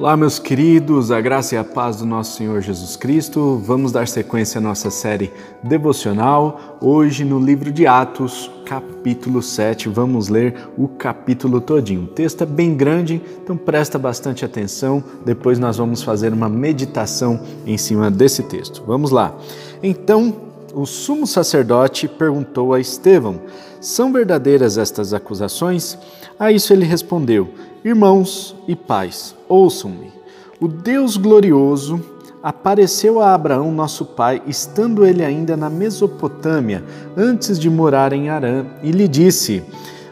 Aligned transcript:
Olá, 0.00 0.16
meus 0.16 0.38
queridos, 0.38 1.10
a 1.10 1.20
graça 1.20 1.54
e 1.54 1.58
a 1.58 1.62
paz 1.62 1.96
do 1.96 2.06
nosso 2.06 2.38
Senhor 2.38 2.62
Jesus 2.62 2.96
Cristo. 2.96 3.60
Vamos 3.62 3.92
dar 3.92 4.08
sequência 4.08 4.58
à 4.58 4.60
nossa 4.62 4.90
série 4.90 5.30
devocional. 5.62 6.78
Hoje, 6.80 7.22
no 7.22 7.38
livro 7.38 7.70
de 7.70 7.86
Atos, 7.86 8.50
capítulo 8.64 9.42
7, 9.42 9.90
vamos 9.90 10.30
ler 10.30 10.54
o 10.74 10.88
capítulo 10.88 11.60
todinho. 11.60 12.04
O 12.04 12.06
texto 12.06 12.44
é 12.44 12.46
bem 12.46 12.74
grande, 12.74 13.20
então 13.44 13.58
presta 13.58 13.98
bastante 13.98 14.42
atenção. 14.42 15.04
Depois 15.22 15.58
nós 15.58 15.76
vamos 15.76 16.02
fazer 16.02 16.32
uma 16.32 16.48
meditação 16.48 17.38
em 17.66 17.76
cima 17.76 18.10
desse 18.10 18.42
texto. 18.44 18.82
Vamos 18.86 19.10
lá. 19.10 19.34
Então, 19.82 20.49
o 20.74 20.86
sumo 20.86 21.26
sacerdote 21.26 22.08
perguntou 22.08 22.74
a 22.74 22.80
Estevão: 22.80 23.40
São 23.80 24.12
verdadeiras 24.12 24.78
estas 24.78 25.12
acusações? 25.12 25.98
A 26.38 26.52
isso 26.52 26.72
ele 26.72 26.84
respondeu: 26.84 27.48
Irmãos 27.84 28.54
e 28.66 28.76
pais, 28.76 29.34
ouçam-me. 29.48 30.12
O 30.60 30.68
Deus 30.68 31.16
glorioso 31.16 32.00
apareceu 32.42 33.20
a 33.20 33.34
Abraão, 33.34 33.72
nosso 33.72 34.04
pai, 34.04 34.42
estando 34.46 35.06
ele 35.06 35.24
ainda 35.24 35.56
na 35.56 35.68
Mesopotâmia, 35.68 36.84
antes 37.16 37.58
de 37.58 37.68
morar 37.68 38.12
em 38.12 38.28
Arã, 38.28 38.66
e 38.82 38.90
lhe 38.90 39.08
disse: 39.08 39.62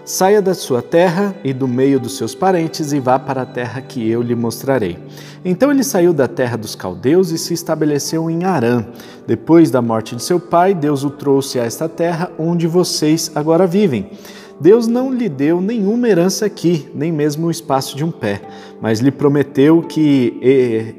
Saia 0.08 0.40
da 0.40 0.54
sua 0.54 0.80
terra 0.80 1.36
e 1.44 1.52
do 1.52 1.68
meio 1.68 2.00
dos 2.00 2.16
seus 2.16 2.34
parentes 2.34 2.94
e 2.94 2.98
vá 2.98 3.18
para 3.18 3.42
a 3.42 3.46
terra 3.46 3.82
que 3.82 4.08
eu 4.08 4.22
lhe 4.22 4.34
mostrarei. 4.34 4.96
Então 5.44 5.70
ele 5.70 5.84
saiu 5.84 6.14
da 6.14 6.26
terra 6.26 6.56
dos 6.56 6.74
caldeus 6.74 7.30
e 7.30 7.36
se 7.36 7.52
estabeleceu 7.52 8.30
em 8.30 8.42
Arã. 8.44 8.86
Depois 9.26 9.70
da 9.70 9.82
morte 9.82 10.16
de 10.16 10.22
seu 10.22 10.40
pai, 10.40 10.72
Deus 10.72 11.04
o 11.04 11.10
trouxe 11.10 11.60
a 11.60 11.64
esta 11.64 11.90
terra 11.90 12.32
onde 12.38 12.66
vocês 12.66 13.30
agora 13.34 13.66
vivem. 13.66 14.10
Deus 14.58 14.86
não 14.86 15.12
lhe 15.12 15.28
deu 15.28 15.60
nenhuma 15.60 16.08
herança 16.08 16.46
aqui, 16.46 16.88
nem 16.94 17.12
mesmo 17.12 17.48
o 17.48 17.50
espaço 17.50 17.94
de 17.94 18.02
um 18.02 18.10
pé, 18.10 18.40
mas 18.80 19.00
lhe 19.00 19.10
prometeu 19.10 19.82
que 19.82 20.38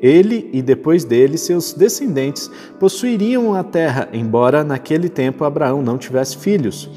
ele 0.04 0.52
e 0.54 0.62
depois 0.62 1.04
dele 1.04 1.36
seus 1.36 1.74
descendentes 1.74 2.50
possuiriam 2.80 3.56
a 3.56 3.64
terra, 3.64 4.08
embora 4.14 4.64
naquele 4.64 5.10
tempo 5.10 5.44
Abraão 5.44 5.82
não 5.82 5.98
tivesse 5.98 6.38
filhos. 6.38 6.88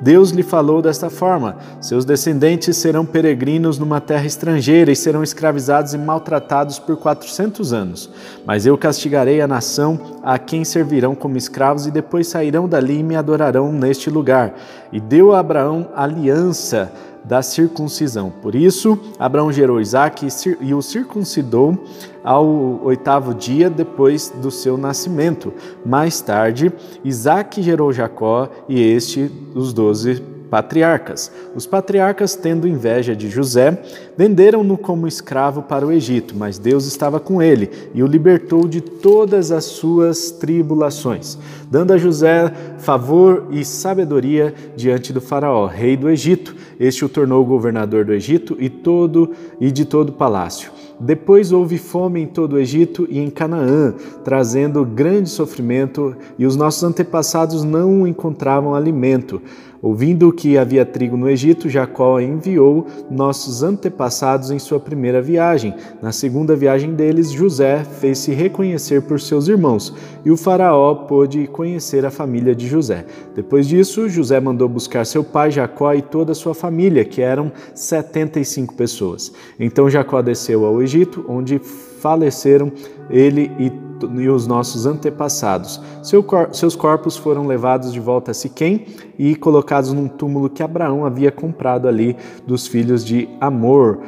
Deus 0.00 0.30
lhe 0.30 0.42
falou 0.42 0.80
desta 0.80 1.10
forma: 1.10 1.56
Seus 1.80 2.04
descendentes 2.04 2.76
serão 2.76 3.04
peregrinos 3.04 3.78
numa 3.78 4.00
terra 4.00 4.24
estrangeira 4.24 4.90
e 4.90 4.96
serão 4.96 5.22
escravizados 5.22 5.92
e 5.92 5.98
maltratados 5.98 6.78
por 6.78 6.96
quatrocentos 6.96 7.72
anos. 7.72 8.10
Mas 8.46 8.64
eu 8.64 8.78
castigarei 8.78 9.40
a 9.40 9.46
nação 9.46 10.18
a 10.22 10.38
quem 10.38 10.64
servirão 10.64 11.14
como 11.14 11.36
escravos 11.36 11.86
e 11.86 11.90
depois 11.90 12.28
sairão 12.28 12.68
dali 12.68 13.00
e 13.00 13.02
me 13.02 13.16
adorarão 13.16 13.72
neste 13.72 14.08
lugar. 14.08 14.54
E 14.90 14.98
deu 14.98 15.32
a 15.32 15.40
Abraão 15.40 15.88
aliança 15.94 16.90
da 17.24 17.42
circuncisão. 17.42 18.30
Por 18.42 18.54
isso, 18.54 18.98
Abraão 19.18 19.52
gerou 19.52 19.80
Isaac 19.80 20.26
e 20.60 20.74
o 20.74 20.82
circuncidou 20.82 21.78
ao 22.22 22.46
oitavo 22.84 23.34
dia 23.34 23.70
depois 23.70 24.32
do 24.42 24.50
seu 24.50 24.76
nascimento. 24.76 25.52
Mais 25.84 26.20
tarde, 26.20 26.72
Isaac 27.04 27.62
gerou 27.62 27.92
Jacó 27.92 28.48
e 28.68 28.80
este 28.80 29.30
os 29.54 29.72
doze 29.72 30.39
patriarcas. 30.50 31.30
Os 31.54 31.66
patriarcas, 31.66 32.34
tendo 32.34 32.66
inveja 32.66 33.14
de 33.14 33.30
José, 33.30 33.80
venderam-no 34.16 34.76
como 34.76 35.06
escravo 35.06 35.62
para 35.62 35.86
o 35.86 35.92
Egito, 35.92 36.34
mas 36.36 36.58
Deus 36.58 36.86
estava 36.86 37.20
com 37.20 37.40
ele 37.40 37.70
e 37.94 38.02
o 38.02 38.06
libertou 38.06 38.66
de 38.66 38.80
todas 38.80 39.52
as 39.52 39.64
suas 39.64 40.30
tribulações, 40.32 41.38
dando 41.70 41.92
a 41.92 41.98
José 41.98 42.52
favor 42.78 43.46
e 43.50 43.64
sabedoria 43.64 44.52
diante 44.76 45.12
do 45.12 45.20
faraó, 45.20 45.66
rei 45.66 45.96
do 45.96 46.10
Egito. 46.10 46.54
Este 46.78 47.04
o 47.04 47.08
tornou 47.08 47.44
governador 47.44 48.04
do 48.04 48.12
Egito 48.12 48.56
e 48.58 48.68
todo 48.68 49.30
e 49.60 49.70
de 49.70 49.84
todo 49.84 50.10
o 50.10 50.14
palácio. 50.14 50.72
Depois 51.00 51.50
houve 51.50 51.78
fome 51.78 52.20
em 52.20 52.26
todo 52.26 52.52
o 52.52 52.58
Egito 52.58 53.06
e 53.08 53.18
em 53.18 53.30
Canaã, 53.30 53.94
trazendo 54.22 54.84
grande 54.84 55.30
sofrimento, 55.30 56.14
e 56.38 56.44
os 56.44 56.56
nossos 56.56 56.82
antepassados 56.82 57.64
não 57.64 58.06
encontravam 58.06 58.74
alimento. 58.74 59.40
Ouvindo 59.82 60.30
que 60.30 60.58
havia 60.58 60.84
trigo 60.84 61.16
no 61.16 61.28
Egito, 61.28 61.68
Jacó 61.68 62.20
enviou 62.20 62.86
nossos 63.10 63.62
antepassados 63.62 64.50
em 64.50 64.58
sua 64.58 64.78
primeira 64.78 65.22
viagem. 65.22 65.74
Na 66.02 66.12
segunda 66.12 66.54
viagem 66.54 66.94
deles, 66.94 67.30
José 67.30 67.82
fez-se 67.82 68.32
reconhecer 68.32 69.00
por 69.02 69.18
seus 69.18 69.48
irmãos, 69.48 69.94
e 70.22 70.30
o 70.30 70.36
Faraó 70.36 70.94
pôde 70.94 71.46
conhecer 71.46 72.04
a 72.04 72.10
família 72.10 72.54
de 72.54 72.68
José. 72.68 73.06
Depois 73.34 73.66
disso, 73.66 74.06
José 74.06 74.38
mandou 74.38 74.68
buscar 74.68 75.06
seu 75.06 75.24
pai 75.24 75.50
Jacó 75.50 75.94
e 75.94 76.02
toda 76.02 76.32
a 76.32 76.34
sua 76.34 76.54
família, 76.54 77.04
que 77.04 77.22
eram 77.22 77.50
75 77.74 78.74
pessoas. 78.74 79.32
Então 79.58 79.88
Jacó 79.88 80.20
desceu 80.20 80.66
ao 80.66 80.82
Egito, 80.82 81.24
onde 81.26 81.58
faleceram 81.58 82.70
ele 83.08 83.50
e, 83.58 83.72
e 84.18 84.28
os 84.28 84.46
nossos 84.46 84.86
antepassados. 84.86 85.80
Seu 86.02 86.22
cor, 86.22 86.50
seus 86.52 86.76
corpos 86.76 87.16
foram 87.16 87.46
levados 87.46 87.92
de 87.92 88.00
volta 88.00 88.30
a 88.30 88.34
Siquém 88.34 88.86
e 89.18 89.34
colocados 89.34 89.92
num 89.92 90.08
túmulo 90.08 90.48
que 90.48 90.62
Abraão 90.62 91.04
havia 91.04 91.32
comprado 91.32 91.88
ali 91.88 92.16
dos 92.46 92.66
filhos 92.66 93.04
de 93.04 93.28
Amor 93.40 94.00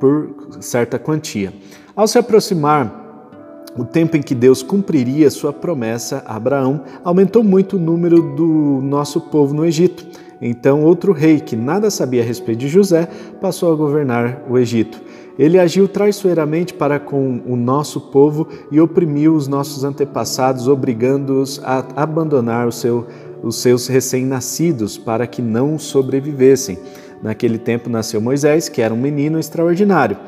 por 0.00 0.34
certa 0.60 0.98
quantia. 0.98 1.52
Ao 1.94 2.06
se 2.06 2.18
aproximar 2.18 3.00
o 3.76 3.84
tempo 3.84 4.16
em 4.16 4.22
que 4.22 4.34
Deus 4.34 4.62
cumpriria 4.62 5.30
sua 5.30 5.52
promessa 5.52 6.22
a 6.26 6.36
Abraão, 6.36 6.82
aumentou 7.04 7.42
muito 7.42 7.76
o 7.76 7.80
número 7.80 8.20
do 8.34 8.80
nosso 8.82 9.20
povo 9.20 9.54
no 9.54 9.64
Egito. 9.64 10.04
Então, 10.40 10.82
outro 10.82 11.12
rei 11.12 11.40
que 11.40 11.54
nada 11.54 11.88
sabia 11.88 12.20
a 12.20 12.24
respeito 12.24 12.58
de 12.58 12.68
José 12.68 13.08
passou 13.40 13.72
a 13.72 13.76
governar 13.76 14.42
o 14.50 14.58
Egito. 14.58 15.00
Ele 15.38 15.58
agiu 15.58 15.88
traiçoeiramente 15.88 16.74
para 16.74 16.98
com 16.98 17.40
o 17.46 17.56
nosso 17.56 18.00
povo 18.00 18.48
e 18.70 18.80
oprimiu 18.80 19.34
os 19.34 19.48
nossos 19.48 19.84
antepassados, 19.84 20.68
obrigando-os 20.68 21.60
a 21.64 21.84
abandonar 21.96 22.66
o 22.68 22.72
seu, 22.72 23.06
os 23.42 23.56
seus 23.56 23.86
recém-nascidos 23.86 24.98
para 24.98 25.26
que 25.26 25.40
não 25.40 25.78
sobrevivessem. 25.78 26.78
Naquele 27.22 27.58
tempo 27.58 27.88
nasceu 27.88 28.20
Moisés, 28.20 28.68
que 28.68 28.82
era 28.82 28.92
um 28.92 29.00
menino 29.00 29.38
extraordinário. 29.38 30.18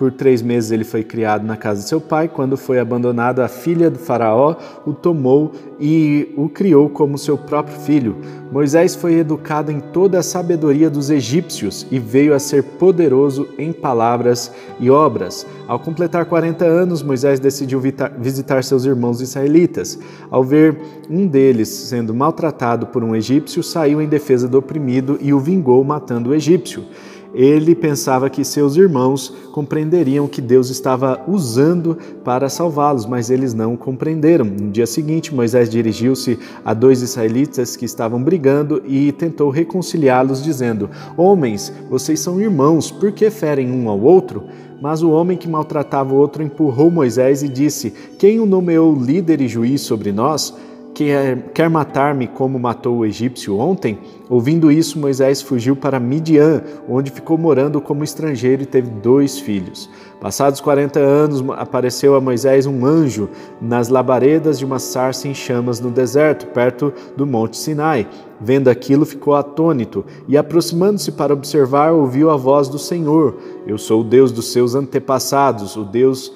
Por 0.00 0.10
três 0.10 0.40
meses 0.40 0.70
ele 0.70 0.82
foi 0.82 1.04
criado 1.04 1.44
na 1.44 1.58
casa 1.58 1.82
de 1.82 1.86
seu 1.90 2.00
pai. 2.00 2.26
Quando 2.26 2.56
foi 2.56 2.78
abandonado, 2.78 3.40
a 3.40 3.48
filha 3.48 3.90
do 3.90 3.98
Faraó 3.98 4.56
o 4.86 4.94
tomou 4.94 5.52
e 5.78 6.32
o 6.38 6.48
criou 6.48 6.88
como 6.88 7.18
seu 7.18 7.36
próprio 7.36 7.78
filho. 7.80 8.16
Moisés 8.50 8.94
foi 8.94 9.16
educado 9.16 9.70
em 9.70 9.78
toda 9.78 10.18
a 10.18 10.22
sabedoria 10.22 10.88
dos 10.88 11.10
egípcios 11.10 11.86
e 11.90 11.98
veio 11.98 12.32
a 12.32 12.38
ser 12.38 12.62
poderoso 12.62 13.46
em 13.58 13.74
palavras 13.74 14.50
e 14.78 14.88
obras. 14.88 15.46
Ao 15.68 15.78
completar 15.78 16.24
40 16.24 16.64
anos, 16.64 17.02
Moisés 17.02 17.38
decidiu 17.38 17.78
visitar 18.18 18.64
seus 18.64 18.86
irmãos 18.86 19.20
israelitas. 19.20 19.98
Ao 20.30 20.42
ver 20.42 20.80
um 21.10 21.26
deles 21.26 21.68
sendo 21.68 22.14
maltratado 22.14 22.86
por 22.86 23.04
um 23.04 23.14
egípcio, 23.14 23.62
saiu 23.62 24.00
em 24.00 24.08
defesa 24.08 24.48
do 24.48 24.56
oprimido 24.56 25.18
e 25.20 25.34
o 25.34 25.38
vingou 25.38 25.84
matando 25.84 26.30
o 26.30 26.34
egípcio 26.34 26.86
ele 27.34 27.74
pensava 27.74 28.28
que 28.28 28.44
seus 28.44 28.76
irmãos 28.76 29.32
compreenderiam 29.52 30.26
que 30.26 30.40
Deus 30.40 30.70
estava 30.70 31.22
usando 31.26 31.96
para 32.24 32.48
salvá-los, 32.48 33.06
mas 33.06 33.30
eles 33.30 33.54
não 33.54 33.76
compreenderam. 33.76 34.44
No 34.44 34.70
dia 34.70 34.86
seguinte, 34.86 35.34
Moisés 35.34 35.68
dirigiu-se 35.68 36.38
a 36.64 36.74
dois 36.74 37.02
israelitas 37.02 37.76
que 37.76 37.84
estavam 37.84 38.22
brigando 38.22 38.82
e 38.86 39.12
tentou 39.12 39.50
reconciliá-los, 39.50 40.42
dizendo: 40.42 40.90
Homens, 41.16 41.72
vocês 41.88 42.20
são 42.20 42.40
irmãos, 42.40 42.90
por 42.90 43.12
que 43.12 43.30
ferem 43.30 43.70
um 43.70 43.88
ao 43.88 44.00
outro? 44.00 44.44
Mas 44.80 45.02
o 45.02 45.10
homem 45.10 45.36
que 45.36 45.48
maltratava 45.48 46.14
o 46.14 46.16
outro 46.16 46.42
empurrou 46.42 46.90
Moisés 46.90 47.42
e 47.42 47.48
disse: 47.48 47.92
Quem 48.18 48.40
o 48.40 48.46
nomeou 48.46 48.94
líder 48.94 49.40
e 49.40 49.48
juiz 49.48 49.82
sobre 49.82 50.10
nós? 50.10 50.54
Quer, 51.00 51.38
quer 51.54 51.70
matar-me 51.70 52.26
como 52.26 52.58
matou 52.58 52.98
o 52.98 53.06
egípcio 53.06 53.56
ontem? 53.56 53.98
Ouvindo 54.28 54.70
isso, 54.70 54.98
Moisés 54.98 55.40
fugiu 55.40 55.74
para 55.74 55.98
Midian, 55.98 56.62
onde 56.86 57.10
ficou 57.10 57.38
morando 57.38 57.80
como 57.80 58.04
estrangeiro 58.04 58.64
e 58.64 58.66
teve 58.66 58.90
dois 58.90 59.38
filhos. 59.38 59.88
Passados 60.20 60.60
40 60.60 61.00
anos, 61.00 61.42
apareceu 61.56 62.14
a 62.14 62.20
Moisés 62.20 62.66
um 62.66 62.84
anjo 62.84 63.30
nas 63.62 63.88
labaredas 63.88 64.58
de 64.58 64.64
uma 64.66 64.78
sarça 64.78 65.26
em 65.26 65.32
chamas 65.32 65.80
no 65.80 65.90
deserto, 65.90 66.48
perto 66.48 66.92
do 67.16 67.26
Monte 67.26 67.56
Sinai. 67.56 68.06
Vendo 68.38 68.68
aquilo, 68.68 69.06
ficou 69.06 69.34
atônito 69.34 70.04
e, 70.28 70.36
aproximando-se 70.36 71.12
para 71.12 71.32
observar, 71.32 71.92
ouviu 71.92 72.28
a 72.28 72.36
voz 72.36 72.68
do 72.68 72.78
Senhor: 72.78 73.38
Eu 73.66 73.78
sou 73.78 74.02
o 74.02 74.04
Deus 74.04 74.30
dos 74.32 74.52
seus 74.52 74.74
antepassados, 74.74 75.76
o 75.76 75.82
Deus 75.82 76.30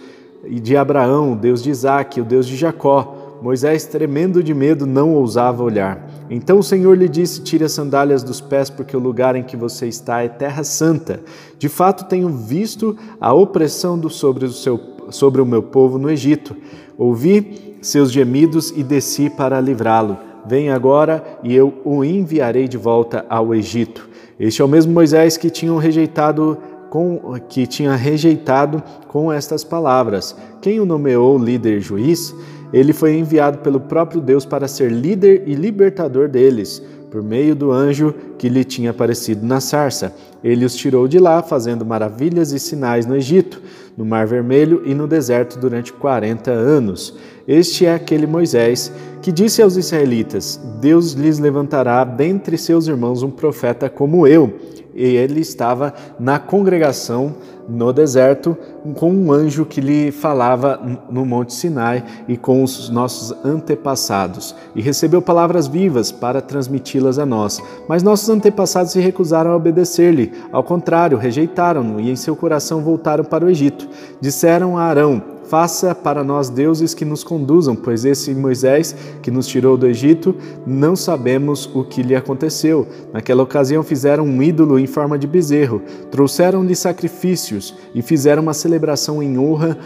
de 0.49 0.75
Abraão, 0.75 1.34
o 1.34 1.37
Deus 1.37 1.62
de 1.62 1.69
Isaque, 1.69 2.19
o 2.19 2.25
Deus 2.25 2.46
de 2.46 2.56
Jacó. 2.56 3.23
Moisés, 3.42 3.84
tremendo 3.84 4.42
de 4.42 4.54
medo, 4.54 4.86
não 4.86 5.14
ousava 5.14 5.62
olhar. 5.62 6.08
Então 6.31 6.58
o 6.58 6.62
Senhor 6.62 6.96
lhe 6.96 7.08
disse: 7.08 7.42
Tire 7.42 7.64
as 7.64 7.72
sandálias 7.72 8.22
dos 8.22 8.40
pés, 8.40 8.70
porque 8.70 8.96
o 8.96 9.00
lugar 9.00 9.36
em 9.36 9.42
que 9.42 9.56
você 9.56 9.86
está 9.86 10.22
é 10.22 10.28
terra 10.28 10.64
santa. 10.64 11.20
De 11.58 11.69
fato, 11.69 12.06
tenho 12.06 12.28
visto 12.28 12.96
a 13.20 13.32
opressão 13.32 13.98
do 13.98 14.08
sobre, 14.08 14.46
o 14.46 14.52
seu, 14.52 14.81
sobre 15.10 15.40
o 15.40 15.46
meu 15.46 15.62
povo 15.62 15.98
no 15.98 16.10
Egito. 16.10 16.56
Ouvi 16.96 17.76
seus 17.82 18.10
gemidos 18.10 18.72
e 18.75 18.82
desci 18.82 19.28
para 19.28 19.60
livrá-lo. 19.60 20.16
Venha 20.46 20.75
agora 20.75 21.22
e 21.42 21.54
eu 21.54 21.72
o 21.84 22.04
enviarei 22.04 22.69
de 22.69 22.76
volta 22.76 23.25
ao 23.28 23.54
Egito. 23.54 24.08
Este 24.38 24.62
é 24.62 24.64
o 24.64 24.69
mesmo 24.69 24.92
Moisés 24.92 25.36
que 25.36 25.48
tinham 25.48 25.76
rejeitado 25.76 26.58
com, 26.90 27.20
que 27.48 27.66
tinha 27.66 27.94
rejeitado 27.94 28.82
com 29.08 29.32
estas 29.32 29.64
palavras. 29.64 30.36
Quem 30.60 30.81
o 30.81 30.86
nomeou 30.86 31.38
líder 31.38 31.81
juiz? 31.81 32.34
Ele 32.74 32.92
foi 32.92 33.16
enviado 33.16 33.58
pelo 33.58 33.78
próprio 33.78 34.20
Deus 34.20 34.44
para 34.44 34.66
ser 34.66 34.90
líder 34.90 35.44
e 35.46 35.54
libertador 35.54 36.28
deles 36.28 36.82
por 37.14 37.22
meio 37.22 37.54
do 37.54 37.70
anjo 37.70 38.12
que 38.36 38.48
lhe 38.48 38.64
tinha 38.64 38.90
aparecido 38.90 39.46
na 39.46 39.60
sarça. 39.60 40.12
Ele 40.42 40.64
os 40.64 40.74
tirou 40.74 41.06
de 41.06 41.20
lá, 41.20 41.44
fazendo 41.44 41.86
maravilhas 41.86 42.50
e 42.50 42.58
sinais 42.58 43.06
no 43.06 43.14
Egito, 43.14 43.62
no 43.96 44.04
Mar 44.04 44.26
Vermelho 44.26 44.82
e 44.84 44.96
no 44.96 45.06
deserto 45.06 45.56
durante 45.56 45.92
quarenta 45.92 46.50
anos. 46.50 47.16
Este 47.46 47.86
é 47.86 47.94
aquele 47.94 48.26
Moisés 48.26 48.92
que 49.22 49.30
disse 49.30 49.62
aos 49.62 49.76
israelitas: 49.76 50.60
Deus 50.80 51.12
lhes 51.12 51.38
levantará 51.38 52.02
dentre 52.02 52.58
seus 52.58 52.88
irmãos 52.88 53.22
um 53.22 53.30
profeta 53.30 53.88
como 53.88 54.26
eu. 54.26 54.52
E 54.94 55.17
ele 55.17 55.41
estava 55.41 55.93
na 56.19 56.38
congregação 56.38 57.35
no 57.69 57.93
deserto 57.93 58.56
com 58.94 59.11
um 59.11 59.32
anjo 59.32 59.64
que 59.64 59.81
lhe 59.81 60.12
falava 60.12 60.81
no 61.11 61.25
Monte 61.25 61.55
Sinai 61.55 62.05
e 62.29 62.37
com 62.37 62.62
os 62.62 62.91
nossos 62.91 63.35
antepassados, 63.44 64.55
e 64.75 64.82
recebeu 64.82 65.23
palavras 65.23 65.67
vivas 65.67 66.12
para 66.12 66.43
transmiti-las 66.43 67.19
a 67.19 67.25
nós. 67.25 67.62
Mas 67.88 68.02
nossos 68.02 68.29
antepassados 68.29 68.93
se 68.93 69.00
recusaram 69.00 69.52
a 69.52 69.56
obedecer-lhe, 69.56 70.32
ao 70.52 70.62
contrário, 70.62 71.19
rejeitaram-no 71.19 72.00
e 72.00 72.11
em 72.11 72.17
seu 72.17 72.37
coração 72.37 72.82
voltaram 72.82 73.25
para 73.25 73.44
o 73.44 73.50
Egito. 73.50 73.88
Disseram 74.20 74.76
a 74.76 74.82
Arão: 74.82 75.33
Faça 75.49 75.94
para 75.94 76.25
nós 76.25 76.49
deuses 76.49 76.94
que 76.94 77.05
nos 77.05 77.23
conduzam, 77.23 77.76
pois 77.76 78.05
esse 78.05 78.35
Moisés 78.35 78.94
que 79.23 79.31
nos 79.31 79.46
tirou 79.46 79.76
do 79.76 79.87
Egito, 79.87 80.35
não 80.67 80.96
sabemos 80.96 81.69
o 81.75 81.85
que 81.85 82.02
lhe 82.02 82.17
aconteceu. 82.17 82.87
Naquela 83.12 83.43
ocasião 83.43 83.82
fizeram 83.82 84.25
um 84.25 84.43
ídolo 84.43 84.79
em 84.79 84.87
forma 84.87 85.19
de 85.19 85.26
bezerro, 85.26 85.82
trouxeram-lhe 86.11 86.75
sacrifícios 86.75 87.75
e 87.94 88.02
fizeram 88.02 88.43
uma 88.43 88.55
celebração 88.55 89.23
em 89.23 89.38
honra 89.38 89.79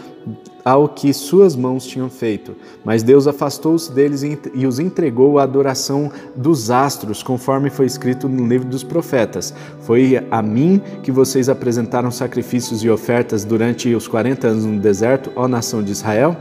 ao 0.63 0.89
que 0.89 1.13
suas 1.13 1.55
mãos 1.55 1.85
tinham 1.85 2.09
feito. 2.09 2.55
Mas 2.83 3.03
Deus 3.03 3.27
afastou-se 3.27 3.91
deles 3.91 4.23
e 4.53 4.65
os 4.65 4.79
entregou 4.79 5.39
à 5.39 5.43
adoração 5.43 6.11
dos 6.35 6.71
astros, 6.71 7.23
conforme 7.23 7.69
foi 7.69 7.85
escrito 7.85 8.27
no 8.27 8.47
livro 8.47 8.67
dos 8.67 8.83
profetas. 8.83 9.53
Foi 9.81 10.25
a 10.29 10.41
mim 10.41 10.81
que 11.03 11.11
vocês 11.11 11.49
apresentaram 11.49 12.11
sacrifícios 12.11 12.83
e 12.83 12.89
ofertas 12.89 13.43
durante 13.43 13.93
os 13.93 14.07
40 14.07 14.47
anos 14.47 14.65
no 14.65 14.79
deserto, 14.79 15.31
ó 15.35 15.47
nação 15.47 15.83
de 15.83 15.91
Israel? 15.91 16.37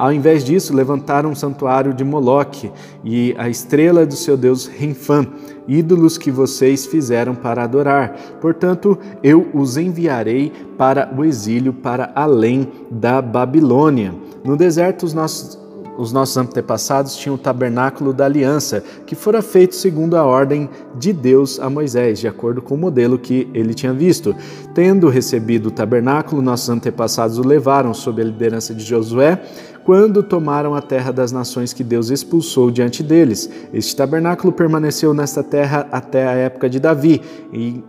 Ao 0.00 0.10
invés 0.10 0.42
disso, 0.42 0.74
levantaram 0.74 1.28
um 1.28 1.34
santuário 1.34 1.92
de 1.92 2.02
Moloque 2.02 2.72
e 3.04 3.34
a 3.36 3.50
estrela 3.50 4.06
do 4.06 4.16
seu 4.16 4.34
deus 4.34 4.66
Renfã, 4.66 5.26
ídolos 5.68 6.16
que 6.16 6.30
vocês 6.30 6.86
fizeram 6.86 7.34
para 7.34 7.64
adorar. 7.64 8.16
Portanto, 8.40 8.98
eu 9.22 9.50
os 9.52 9.76
enviarei 9.76 10.50
para 10.78 11.12
o 11.14 11.22
exílio 11.22 11.74
para 11.74 12.10
além 12.14 12.66
da 12.90 13.20
Babilônia. 13.20 14.14
No 14.42 14.56
deserto, 14.56 15.04
os 15.04 15.12
nossos 15.12 15.60
os 15.98 16.12
nossos 16.12 16.34
antepassados 16.38 17.14
tinham 17.14 17.34
o 17.34 17.38
tabernáculo 17.38 18.14
da 18.14 18.24
aliança, 18.24 18.82
que 19.04 19.14
fora 19.14 19.42
feito 19.42 19.74
segundo 19.74 20.16
a 20.16 20.24
ordem 20.24 20.66
de 20.96 21.12
Deus 21.12 21.60
a 21.60 21.68
Moisés, 21.68 22.18
de 22.18 22.26
acordo 22.26 22.62
com 22.62 22.74
o 22.74 22.78
modelo 22.78 23.18
que 23.18 23.46
ele 23.52 23.74
tinha 23.74 23.92
visto. 23.92 24.34
Tendo 24.72 25.10
recebido 25.10 25.66
o 25.66 25.70
tabernáculo, 25.70 26.40
nossos 26.40 26.70
antepassados 26.70 27.36
o 27.36 27.46
levaram 27.46 27.92
sob 27.92 28.22
a 28.22 28.24
liderança 28.24 28.74
de 28.74 28.82
Josué 28.82 29.42
quando 29.90 30.22
tomaram 30.22 30.72
a 30.72 30.80
terra 30.80 31.10
das 31.10 31.32
nações 31.32 31.72
que 31.72 31.82
Deus 31.82 32.10
expulsou 32.10 32.70
diante 32.70 33.02
deles. 33.02 33.50
Este 33.74 33.96
tabernáculo 33.96 34.52
permaneceu 34.52 35.12
nesta 35.12 35.42
terra 35.42 35.84
até 35.90 36.28
a 36.28 36.30
época 36.30 36.70
de 36.70 36.78
Davi, 36.78 37.20
e, 37.52 37.82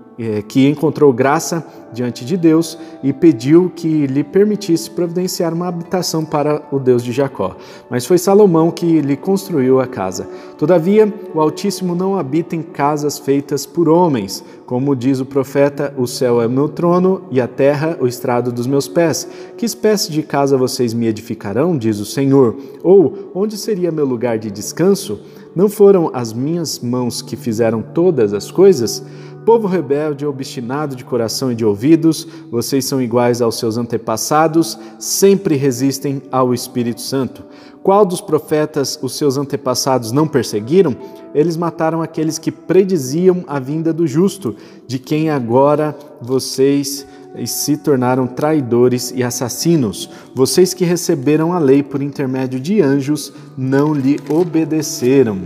que 0.47 0.67
encontrou 0.67 1.11
graça 1.11 1.65
diante 1.93 2.23
de 2.23 2.37
Deus 2.37 2.77
e 3.03 3.11
pediu 3.11 3.71
que 3.75 4.07
lhe 4.07 4.23
permitisse 4.23 4.89
providenciar 4.89 5.53
uma 5.53 5.67
habitação 5.67 6.23
para 6.23 6.61
o 6.71 6.79
Deus 6.79 7.03
de 7.03 7.11
Jacó. 7.11 7.55
Mas 7.89 8.05
foi 8.05 8.17
Salomão 8.17 8.71
que 8.71 9.01
lhe 9.01 9.17
construiu 9.17 9.79
a 9.79 9.87
casa. 9.87 10.27
Todavia, 10.57 11.11
o 11.33 11.41
Altíssimo 11.41 11.95
não 11.95 12.17
habita 12.17 12.55
em 12.55 12.61
casas 12.61 13.19
feitas 13.19 13.65
por 13.65 13.89
homens. 13.89 14.43
Como 14.65 14.95
diz 14.95 15.19
o 15.19 15.25
profeta, 15.25 15.93
o 15.97 16.07
céu 16.07 16.41
é 16.41 16.47
meu 16.47 16.69
trono 16.69 17.23
e 17.29 17.41
a 17.41 17.47
terra 17.47 17.97
o 17.99 18.07
estrado 18.07 18.51
dos 18.51 18.67
meus 18.67 18.87
pés. 18.87 19.27
Que 19.57 19.65
espécie 19.65 20.11
de 20.11 20.23
casa 20.23 20.57
vocês 20.57 20.93
me 20.93 21.07
edificarão, 21.07 21.77
diz 21.77 21.99
o 21.99 22.05
Senhor? 22.05 22.55
Ou 22.83 23.31
onde 23.35 23.57
seria 23.57 23.91
meu 23.91 24.05
lugar 24.05 24.37
de 24.37 24.49
descanso? 24.49 25.19
Não 25.53 25.67
foram 25.67 26.09
as 26.13 26.31
minhas 26.31 26.79
mãos 26.79 27.21
que 27.21 27.35
fizeram 27.35 27.81
todas 27.81 28.33
as 28.33 28.49
coisas? 28.49 29.03
Povo 29.45 29.67
rebelde, 29.67 30.25
obstinado 30.25 30.95
de 30.95 31.03
coração 31.03 31.51
e 31.51 31.55
de 31.55 31.65
ouvidos, 31.65 32.27
vocês 32.49 32.85
são 32.85 33.01
iguais 33.01 33.41
aos 33.41 33.57
seus 33.57 33.75
antepassados, 33.75 34.77
sempre 34.99 35.55
resistem 35.55 36.21
ao 36.31 36.53
Espírito 36.53 37.01
Santo. 37.01 37.43
Qual 37.83 38.05
dos 38.05 38.21
profetas 38.21 38.97
os 39.01 39.15
seus 39.15 39.37
antepassados 39.37 40.11
não 40.11 40.27
perseguiram? 40.27 40.95
Eles 41.33 41.57
mataram 41.57 42.01
aqueles 42.01 42.37
que 42.37 42.51
prediziam 42.51 43.43
a 43.47 43.59
vinda 43.59 43.91
do 43.91 44.05
justo, 44.05 44.55
de 44.85 44.99
quem 44.99 45.31
agora 45.31 45.97
vocês 46.21 47.05
se 47.45 47.77
tornaram 47.77 48.27
traidores 48.27 49.13
e 49.15 49.23
assassinos. 49.23 50.09
Vocês 50.35 50.73
que 50.73 50.85
receberam 50.85 51.53
a 51.53 51.59
lei 51.59 51.81
por 51.81 52.01
intermédio 52.01 52.59
de 52.59 52.81
anjos 52.81 53.33
não 53.57 53.93
lhe 53.93 54.19
obedeceram. 54.29 55.39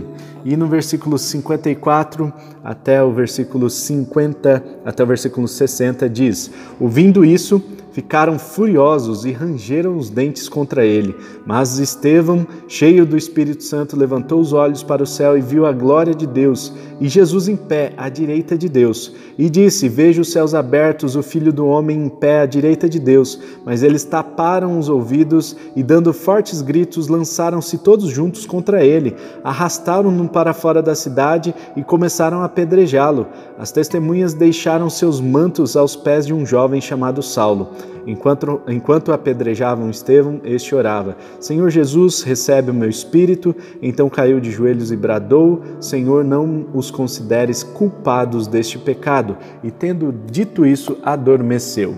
E 0.44 0.56
no 0.56 0.68
versículo 0.68 1.18
54 1.18 2.32
até 2.62 3.02
o 3.02 3.12
versículo 3.12 3.68
50, 3.68 4.64
até 4.84 5.02
o 5.02 5.06
versículo 5.06 5.48
60 5.48 6.08
diz: 6.08 6.50
Ouvindo 6.78 7.24
isso, 7.24 7.62
ficaram 7.96 8.38
furiosos 8.38 9.24
e 9.24 9.32
rangeram 9.32 9.96
os 9.96 10.10
dentes 10.10 10.50
contra 10.50 10.84
ele. 10.84 11.16
Mas 11.46 11.78
Estevão, 11.78 12.46
cheio 12.68 13.06
do 13.06 13.16
Espírito 13.16 13.64
Santo, 13.64 13.96
levantou 13.96 14.38
os 14.38 14.52
olhos 14.52 14.82
para 14.82 15.02
o 15.02 15.06
céu 15.06 15.38
e 15.38 15.40
viu 15.40 15.64
a 15.64 15.72
glória 15.72 16.14
de 16.14 16.26
Deus 16.26 16.74
e 17.00 17.08
Jesus 17.08 17.46
em 17.46 17.56
pé 17.56 17.92
à 17.96 18.08
direita 18.08 18.56
de 18.56 18.68
Deus. 18.68 19.12
E 19.38 19.50
disse: 19.50 19.88
Vejo 19.88 20.22
os 20.22 20.32
céus 20.32 20.54
abertos, 20.54 21.14
o 21.14 21.22
Filho 21.22 21.52
do 21.52 21.66
Homem 21.66 22.06
em 22.06 22.08
pé 22.08 22.40
à 22.40 22.46
direita 22.46 22.88
de 22.88 22.98
Deus. 22.98 23.38
Mas 23.64 23.82
eles 23.82 24.04
taparam 24.04 24.78
os 24.78 24.88
ouvidos 24.88 25.56
e, 25.74 25.82
dando 25.82 26.12
fortes 26.12 26.62
gritos, 26.62 27.08
lançaram-se 27.08 27.78
todos 27.78 28.08
juntos 28.08 28.46
contra 28.46 28.84
ele, 28.84 29.14
arrastaram-no 29.44 30.28
para 30.28 30.54
fora 30.54 30.82
da 30.82 30.94
cidade 30.94 31.54
e 31.76 31.82
começaram 31.82 32.40
a 32.40 32.46
apedrejá-lo. 32.46 33.26
As 33.58 33.70
testemunhas 33.70 34.32
deixaram 34.32 34.88
seus 34.88 35.20
mantos 35.20 35.76
aos 35.76 35.94
pés 35.96 36.26
de 36.26 36.32
um 36.32 36.46
jovem 36.46 36.80
chamado 36.80 37.22
Saulo. 37.22 37.70
Enquanto, 38.06 38.60
enquanto 38.68 39.12
apedrejavam 39.12 39.90
Estevão, 39.90 40.40
este 40.44 40.74
orava: 40.74 41.16
Senhor 41.40 41.70
Jesus, 41.70 42.22
recebe 42.22 42.70
o 42.70 42.74
meu 42.74 42.88
espírito. 42.88 43.54
Então 43.82 44.08
caiu 44.08 44.40
de 44.40 44.50
joelhos 44.50 44.92
e 44.92 44.96
bradou: 44.96 45.62
Senhor, 45.80 46.24
não 46.24 46.66
os 46.72 46.90
consideres 46.90 47.62
culpados 47.62 48.46
deste 48.46 48.78
pecado. 48.78 49.36
E 49.62 49.70
tendo 49.70 50.14
dito 50.30 50.64
isso, 50.64 50.96
adormeceu. 51.02 51.94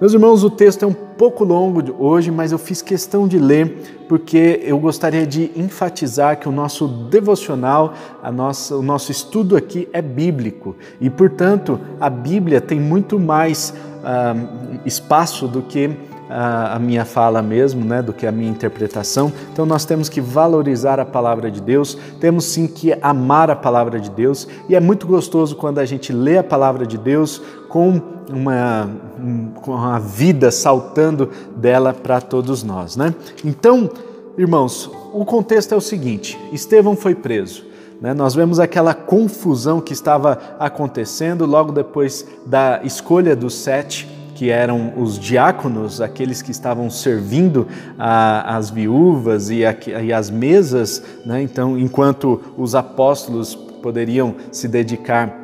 Meus 0.00 0.12
irmãos, 0.12 0.44
o 0.44 0.50
texto 0.50 0.84
é 0.84 0.86
um 0.86 0.92
pouco 0.92 1.42
longo 1.42 1.82
hoje, 1.98 2.30
mas 2.30 2.52
eu 2.52 2.58
fiz 2.58 2.80
questão 2.80 3.26
de 3.26 3.36
ler 3.36 3.98
porque 4.08 4.60
eu 4.62 4.78
gostaria 4.78 5.26
de 5.26 5.50
enfatizar 5.54 6.38
que 6.38 6.48
o 6.48 6.52
nosso 6.52 6.86
devocional, 6.86 7.92
nossa, 8.32 8.76
o 8.76 8.82
nosso 8.82 9.10
estudo 9.10 9.56
aqui 9.56 9.88
é 9.92 10.00
bíblico 10.00 10.76
e, 11.00 11.10
portanto, 11.10 11.78
a 12.00 12.08
Bíblia 12.08 12.60
tem 12.60 12.80
muito 12.80 13.18
mais 13.18 13.74
espaço 14.84 15.46
do 15.46 15.62
que 15.62 15.96
a, 16.28 16.78
minha 16.78 17.04
fala 17.04 17.40
mesmo, 17.40 17.84
né, 17.84 18.02
do 18.02 18.12
que 18.12 18.26
a 18.26 18.32
minha 18.32 18.50
interpretação. 18.50 19.32
Então 19.52 19.64
nós 19.64 19.84
temos 19.84 20.08
que 20.08 20.20
valorizar 20.20 21.00
a 21.00 21.04
palavra 21.04 21.50
de 21.50 21.60
Deus, 21.60 21.96
temos 22.20 22.44
sim 22.44 22.66
que 22.66 22.92
amar 23.00 23.50
a 23.50 23.56
palavra 23.56 23.98
de 23.98 24.10
Deus 24.10 24.46
e 24.68 24.74
é 24.74 24.80
muito 24.80 25.06
gostoso 25.06 25.56
quando 25.56 25.78
a 25.78 25.84
gente 25.84 26.12
lê 26.12 26.38
a 26.38 26.44
palavra 26.44 26.86
de 26.86 26.98
Deus 26.98 27.40
com 27.68 28.00
uma, 28.30 28.90
com 29.62 29.74
a 29.74 29.98
vida 29.98 30.50
saltando 30.50 31.30
dela 31.56 31.94
para 31.94 32.20
todos 32.20 32.62
nós, 32.62 32.96
né? 32.96 33.14
Então, 33.44 33.88
irmãos, 34.36 34.90
o 35.12 35.24
contexto 35.24 35.72
é 35.72 35.76
o 35.76 35.80
seguinte: 35.80 36.38
Estevão 36.52 36.94
foi 36.94 37.14
preso. 37.14 37.67
Né? 38.00 38.14
Nós 38.14 38.34
vemos 38.34 38.60
aquela 38.60 38.94
confusão 38.94 39.80
que 39.80 39.92
estava 39.92 40.38
acontecendo 40.58 41.44
logo 41.46 41.72
depois 41.72 42.26
da 42.46 42.80
escolha 42.84 43.34
dos 43.34 43.54
sete 43.54 44.08
que 44.38 44.50
eram 44.50 44.92
os 44.96 45.18
diáconos, 45.18 46.00
aqueles 46.00 46.40
que 46.40 46.52
estavam 46.52 46.88
servindo 46.88 47.66
a, 47.98 48.56
as 48.56 48.70
viúvas 48.70 49.50
e, 49.50 49.66
a, 49.66 49.74
e 50.00 50.12
as 50.12 50.30
mesas, 50.30 51.02
né? 51.26 51.42
então, 51.42 51.76
enquanto 51.76 52.40
os 52.56 52.76
apóstolos 52.76 53.56
poderiam 53.56 54.36
se 54.52 54.68
dedicar 54.68 55.36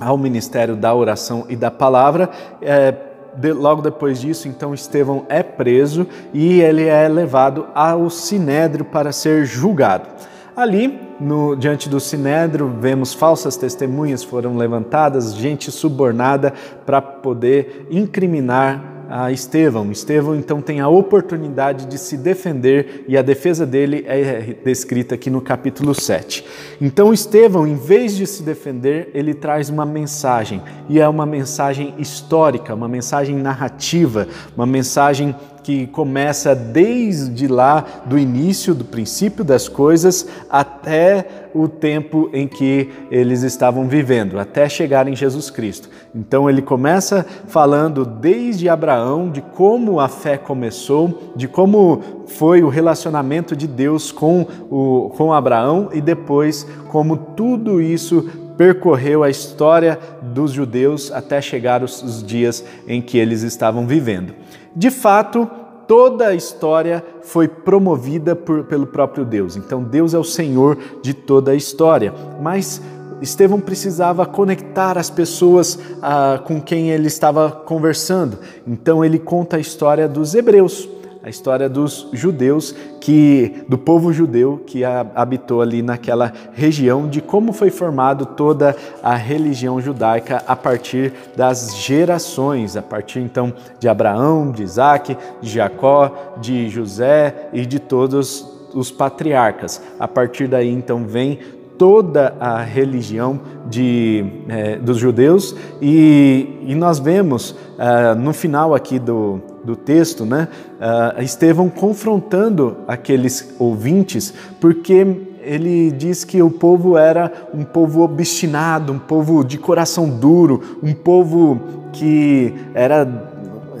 ao 0.00 0.18
ministério 0.18 0.74
da 0.74 0.92
oração 0.92 1.46
e 1.48 1.54
da 1.54 1.70
palavra, 1.70 2.28
é, 2.60 2.92
de, 3.36 3.52
logo 3.52 3.80
depois 3.80 4.20
disso, 4.20 4.48
então 4.48 4.74
Estevão 4.74 5.24
é 5.28 5.40
preso 5.40 6.04
e 6.32 6.60
ele 6.60 6.88
é 6.88 7.06
levado 7.06 7.66
ao 7.72 8.10
sinédrio 8.10 8.84
para 8.84 9.12
ser 9.12 9.44
julgado. 9.44 10.08
Ali 10.56 11.00
no, 11.18 11.56
diante 11.56 11.88
do 11.88 11.98
Sinédrio, 11.98 12.72
vemos 12.80 13.12
falsas 13.12 13.56
testemunhas 13.56 14.22
foram 14.22 14.56
levantadas, 14.56 15.34
gente 15.34 15.72
subornada 15.72 16.54
para 16.86 17.02
poder 17.02 17.88
incriminar 17.90 18.94
a 19.08 19.32
Estevão. 19.32 19.90
Estevão 19.90 20.34
então 20.36 20.60
tem 20.60 20.80
a 20.80 20.88
oportunidade 20.88 21.86
de 21.86 21.98
se 21.98 22.16
defender 22.16 23.04
e 23.08 23.16
a 23.16 23.22
defesa 23.22 23.66
dele 23.66 24.04
é 24.06 24.54
descrita 24.64 25.14
aqui 25.14 25.28
no 25.28 25.40
capítulo 25.40 25.94
7. 25.94 26.44
Então 26.80 27.12
Estevão, 27.12 27.66
em 27.66 27.74
vez 27.74 28.16
de 28.16 28.26
se 28.26 28.42
defender, 28.42 29.10
ele 29.12 29.34
traz 29.34 29.68
uma 29.68 29.84
mensagem 29.84 30.62
e 30.88 31.00
é 31.00 31.08
uma 31.08 31.26
mensagem 31.26 31.94
histórica, 31.98 32.74
uma 32.74 32.88
mensagem 32.88 33.36
narrativa, 33.36 34.28
uma 34.56 34.66
mensagem 34.66 35.34
que 35.64 35.86
começa 35.86 36.54
desde 36.54 37.48
lá 37.48 37.84
do 38.04 38.18
início, 38.18 38.74
do 38.74 38.84
princípio 38.84 39.42
das 39.42 39.66
coisas, 39.66 40.28
até 40.48 41.26
o 41.54 41.66
tempo 41.66 42.28
em 42.32 42.46
que 42.46 42.90
eles 43.10 43.42
estavam 43.42 43.88
vivendo, 43.88 44.38
até 44.38 44.68
chegar 44.68 45.08
em 45.08 45.16
Jesus 45.16 45.48
Cristo. 45.48 45.88
Então 46.14 46.50
ele 46.50 46.60
começa 46.60 47.24
falando 47.46 48.04
desde 48.04 48.68
Abraão, 48.68 49.30
de 49.30 49.40
como 49.40 49.98
a 49.98 50.08
fé 50.08 50.36
começou, 50.36 51.32
de 51.34 51.48
como 51.48 52.24
foi 52.26 52.62
o 52.62 52.68
relacionamento 52.68 53.56
de 53.56 53.66
Deus 53.66 54.12
com, 54.12 54.46
o, 54.70 55.10
com 55.16 55.32
Abraão 55.32 55.88
e 55.92 56.00
depois 56.00 56.66
como 56.88 57.16
tudo 57.16 57.80
isso 57.80 58.28
percorreu 58.56 59.22
a 59.22 59.30
história 59.30 59.98
dos 60.22 60.52
judeus 60.52 61.10
até 61.10 61.40
chegar 61.40 61.82
os, 61.82 62.22
dias 62.24 62.64
em 62.86 63.02
que 63.02 63.18
eles 63.18 63.42
estavam 63.42 63.86
vivendo. 63.86 64.34
De 64.76 64.90
fato, 64.90 65.48
toda 65.86 66.28
a 66.28 66.34
história 66.34 67.04
foi 67.22 67.46
promovida 67.48 68.34
por, 68.34 68.64
pelo 68.64 68.86
próprio 68.86 69.24
Deus. 69.24 69.56
Então, 69.56 69.82
Deus 69.82 70.14
é 70.14 70.18
o 70.18 70.24
Senhor 70.24 70.78
de 71.02 71.14
toda 71.14 71.52
a 71.52 71.54
história. 71.54 72.12
Mas 72.40 72.80
Estevão 73.20 73.60
precisava 73.60 74.26
conectar 74.26 74.98
as 74.98 75.08
pessoas 75.08 75.78
ah, 76.02 76.40
com 76.44 76.60
quem 76.60 76.90
ele 76.90 77.06
estava 77.06 77.50
conversando. 77.50 78.38
Então, 78.66 79.04
ele 79.04 79.18
conta 79.18 79.56
a 79.56 79.60
história 79.60 80.08
dos 80.08 80.34
hebreus 80.34 80.88
a 81.24 81.30
história 81.30 81.70
dos 81.70 82.06
judeus 82.12 82.74
que 83.00 83.64
do 83.66 83.78
povo 83.78 84.12
judeu 84.12 84.62
que 84.66 84.84
habitou 84.84 85.62
ali 85.62 85.80
naquela 85.80 86.30
região 86.52 87.08
de 87.08 87.22
como 87.22 87.50
foi 87.50 87.70
formado 87.70 88.26
toda 88.26 88.76
a 89.02 89.14
religião 89.14 89.80
judaica 89.80 90.44
a 90.46 90.54
partir 90.54 91.14
das 91.34 91.76
gerações, 91.76 92.76
a 92.76 92.82
partir 92.82 93.20
então 93.20 93.54
de 93.80 93.88
Abraão, 93.88 94.52
de 94.52 94.62
Isaac, 94.62 95.16
de 95.40 95.48
Jacó, 95.48 96.34
de 96.42 96.68
José 96.68 97.48
e 97.54 97.64
de 97.64 97.78
todos 97.78 98.46
os 98.74 98.90
patriarcas. 98.90 99.80
A 99.98 100.06
partir 100.06 100.46
daí 100.46 100.68
então 100.68 101.06
vem 101.06 101.38
toda 101.78 102.34
a 102.38 102.62
religião 102.62 103.40
de, 103.68 104.24
é, 104.48 104.76
dos 104.76 104.98
judeus 104.98 105.54
e, 105.80 106.60
e 106.62 106.74
nós 106.74 106.98
vemos 106.98 107.50
uh, 107.50 108.14
no 108.18 108.32
final 108.32 108.74
aqui 108.74 108.98
do, 108.98 109.40
do 109.64 109.74
texto, 109.74 110.24
né, 110.24 110.48
uh, 110.80 111.22
Estevão 111.22 111.68
confrontando 111.68 112.76
aqueles 112.86 113.54
ouvintes, 113.58 114.32
porque 114.60 115.06
ele 115.42 115.90
diz 115.90 116.24
que 116.24 116.42
o 116.42 116.50
povo 116.50 116.96
era 116.96 117.30
um 117.52 117.64
povo 117.64 118.02
obstinado, 118.02 118.92
um 118.92 118.98
povo 118.98 119.44
de 119.44 119.58
coração 119.58 120.08
duro, 120.08 120.78
um 120.82 120.94
povo 120.94 121.60
que 121.92 122.54
era, 122.74 123.06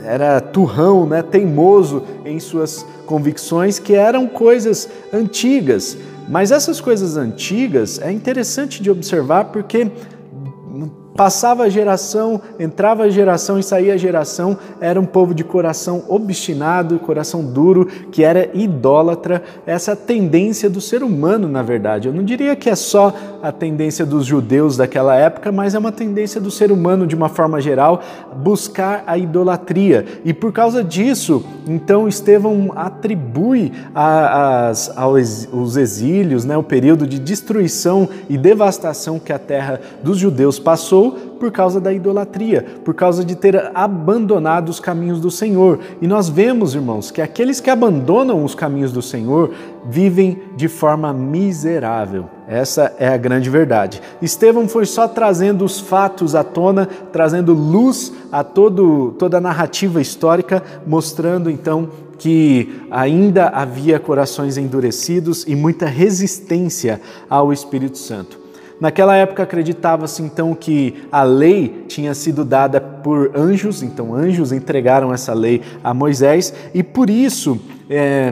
era 0.04 0.40
turrão, 0.40 1.06
né, 1.06 1.22
teimoso 1.22 2.02
em 2.24 2.38
suas 2.38 2.86
convicções, 3.06 3.78
que 3.78 3.94
eram 3.94 4.26
coisas 4.26 4.88
antigas. 5.12 5.96
Mas 6.28 6.50
essas 6.50 6.80
coisas 6.80 7.16
antigas 7.16 8.00
é 8.00 8.10
interessante 8.10 8.82
de 8.82 8.90
observar 8.90 9.44
porque 9.46 9.90
Passava 11.16 11.62
a 11.62 11.68
geração, 11.68 12.40
entrava 12.58 13.04
a 13.04 13.08
geração 13.08 13.56
e 13.56 13.62
saía 13.62 13.94
a 13.94 13.96
geração, 13.96 14.58
era 14.80 15.00
um 15.00 15.06
povo 15.06 15.32
de 15.32 15.44
coração 15.44 16.02
obstinado, 16.08 16.98
coração 16.98 17.44
duro, 17.44 17.86
que 18.10 18.24
era 18.24 18.50
idólatra, 18.52 19.40
essa 19.64 19.94
tendência 19.94 20.68
do 20.68 20.80
ser 20.80 21.04
humano, 21.04 21.46
na 21.46 21.62
verdade. 21.62 22.08
Eu 22.08 22.14
não 22.14 22.24
diria 22.24 22.56
que 22.56 22.68
é 22.68 22.74
só 22.74 23.14
a 23.40 23.52
tendência 23.52 24.04
dos 24.04 24.26
judeus 24.26 24.76
daquela 24.76 25.14
época, 25.14 25.52
mas 25.52 25.76
é 25.76 25.78
uma 25.78 25.92
tendência 25.92 26.40
do 26.40 26.50
ser 26.50 26.72
humano, 26.72 27.06
de 27.06 27.14
uma 27.14 27.28
forma 27.28 27.60
geral, 27.60 28.02
buscar 28.36 29.04
a 29.06 29.16
idolatria. 29.16 30.04
E 30.24 30.34
por 30.34 30.52
causa 30.52 30.82
disso, 30.82 31.44
então 31.68 32.08
Estevão 32.08 32.72
atribui 32.74 33.72
a, 33.94 34.72
aos 34.96 35.76
exílios, 35.76 36.44
né, 36.44 36.56
o 36.56 36.62
período 36.64 37.06
de 37.06 37.20
destruição 37.20 38.08
e 38.28 38.36
devastação 38.36 39.20
que 39.20 39.32
a 39.32 39.38
terra 39.38 39.80
dos 40.02 40.18
judeus 40.18 40.58
passou 40.58 41.03
por 41.10 41.50
causa 41.50 41.80
da 41.80 41.92
idolatria, 41.92 42.64
por 42.84 42.94
causa 42.94 43.24
de 43.24 43.34
ter 43.34 43.70
abandonado 43.74 44.68
os 44.68 44.80
caminhos 44.80 45.20
do 45.20 45.30
Senhor. 45.30 45.80
E 46.00 46.06
nós 46.06 46.28
vemos, 46.28 46.74
irmãos, 46.74 47.10
que 47.10 47.20
aqueles 47.20 47.60
que 47.60 47.70
abandonam 47.70 48.44
os 48.44 48.54
caminhos 48.54 48.92
do 48.92 49.02
Senhor 49.02 49.50
vivem 49.86 50.42
de 50.56 50.68
forma 50.68 51.12
miserável. 51.12 52.26
Essa 52.46 52.94
é 52.98 53.08
a 53.08 53.16
grande 53.16 53.48
verdade. 53.48 54.02
Estevão 54.20 54.68
foi 54.68 54.86
só 54.86 55.08
trazendo 55.08 55.64
os 55.64 55.80
fatos 55.80 56.34
à 56.34 56.44
tona, 56.44 56.86
trazendo 57.12 57.54
luz 57.54 58.12
a 58.30 58.44
todo, 58.44 59.14
toda 59.18 59.38
a 59.38 59.40
narrativa 59.40 60.00
histórica, 60.00 60.62
mostrando 60.86 61.50
então 61.50 61.88
que 62.18 62.82
ainda 62.90 63.48
havia 63.48 63.98
corações 63.98 64.56
endurecidos 64.56 65.44
e 65.46 65.54
muita 65.54 65.86
resistência 65.86 67.00
ao 67.28 67.52
Espírito 67.52 67.98
Santo. 67.98 68.43
Naquela 68.84 69.16
época 69.16 69.42
acreditava-se 69.42 70.22
então 70.22 70.54
que 70.54 71.06
a 71.10 71.22
lei 71.22 71.86
tinha 71.88 72.12
sido 72.12 72.44
dada 72.44 72.82
por 72.82 73.30
anjos, 73.34 73.82
então 73.82 74.14
anjos 74.14 74.52
entregaram 74.52 75.10
essa 75.10 75.32
lei 75.32 75.62
a 75.82 75.94
Moisés 75.94 76.52
e 76.74 76.82
por 76.82 77.08
isso 77.08 77.58
é, 77.88 78.30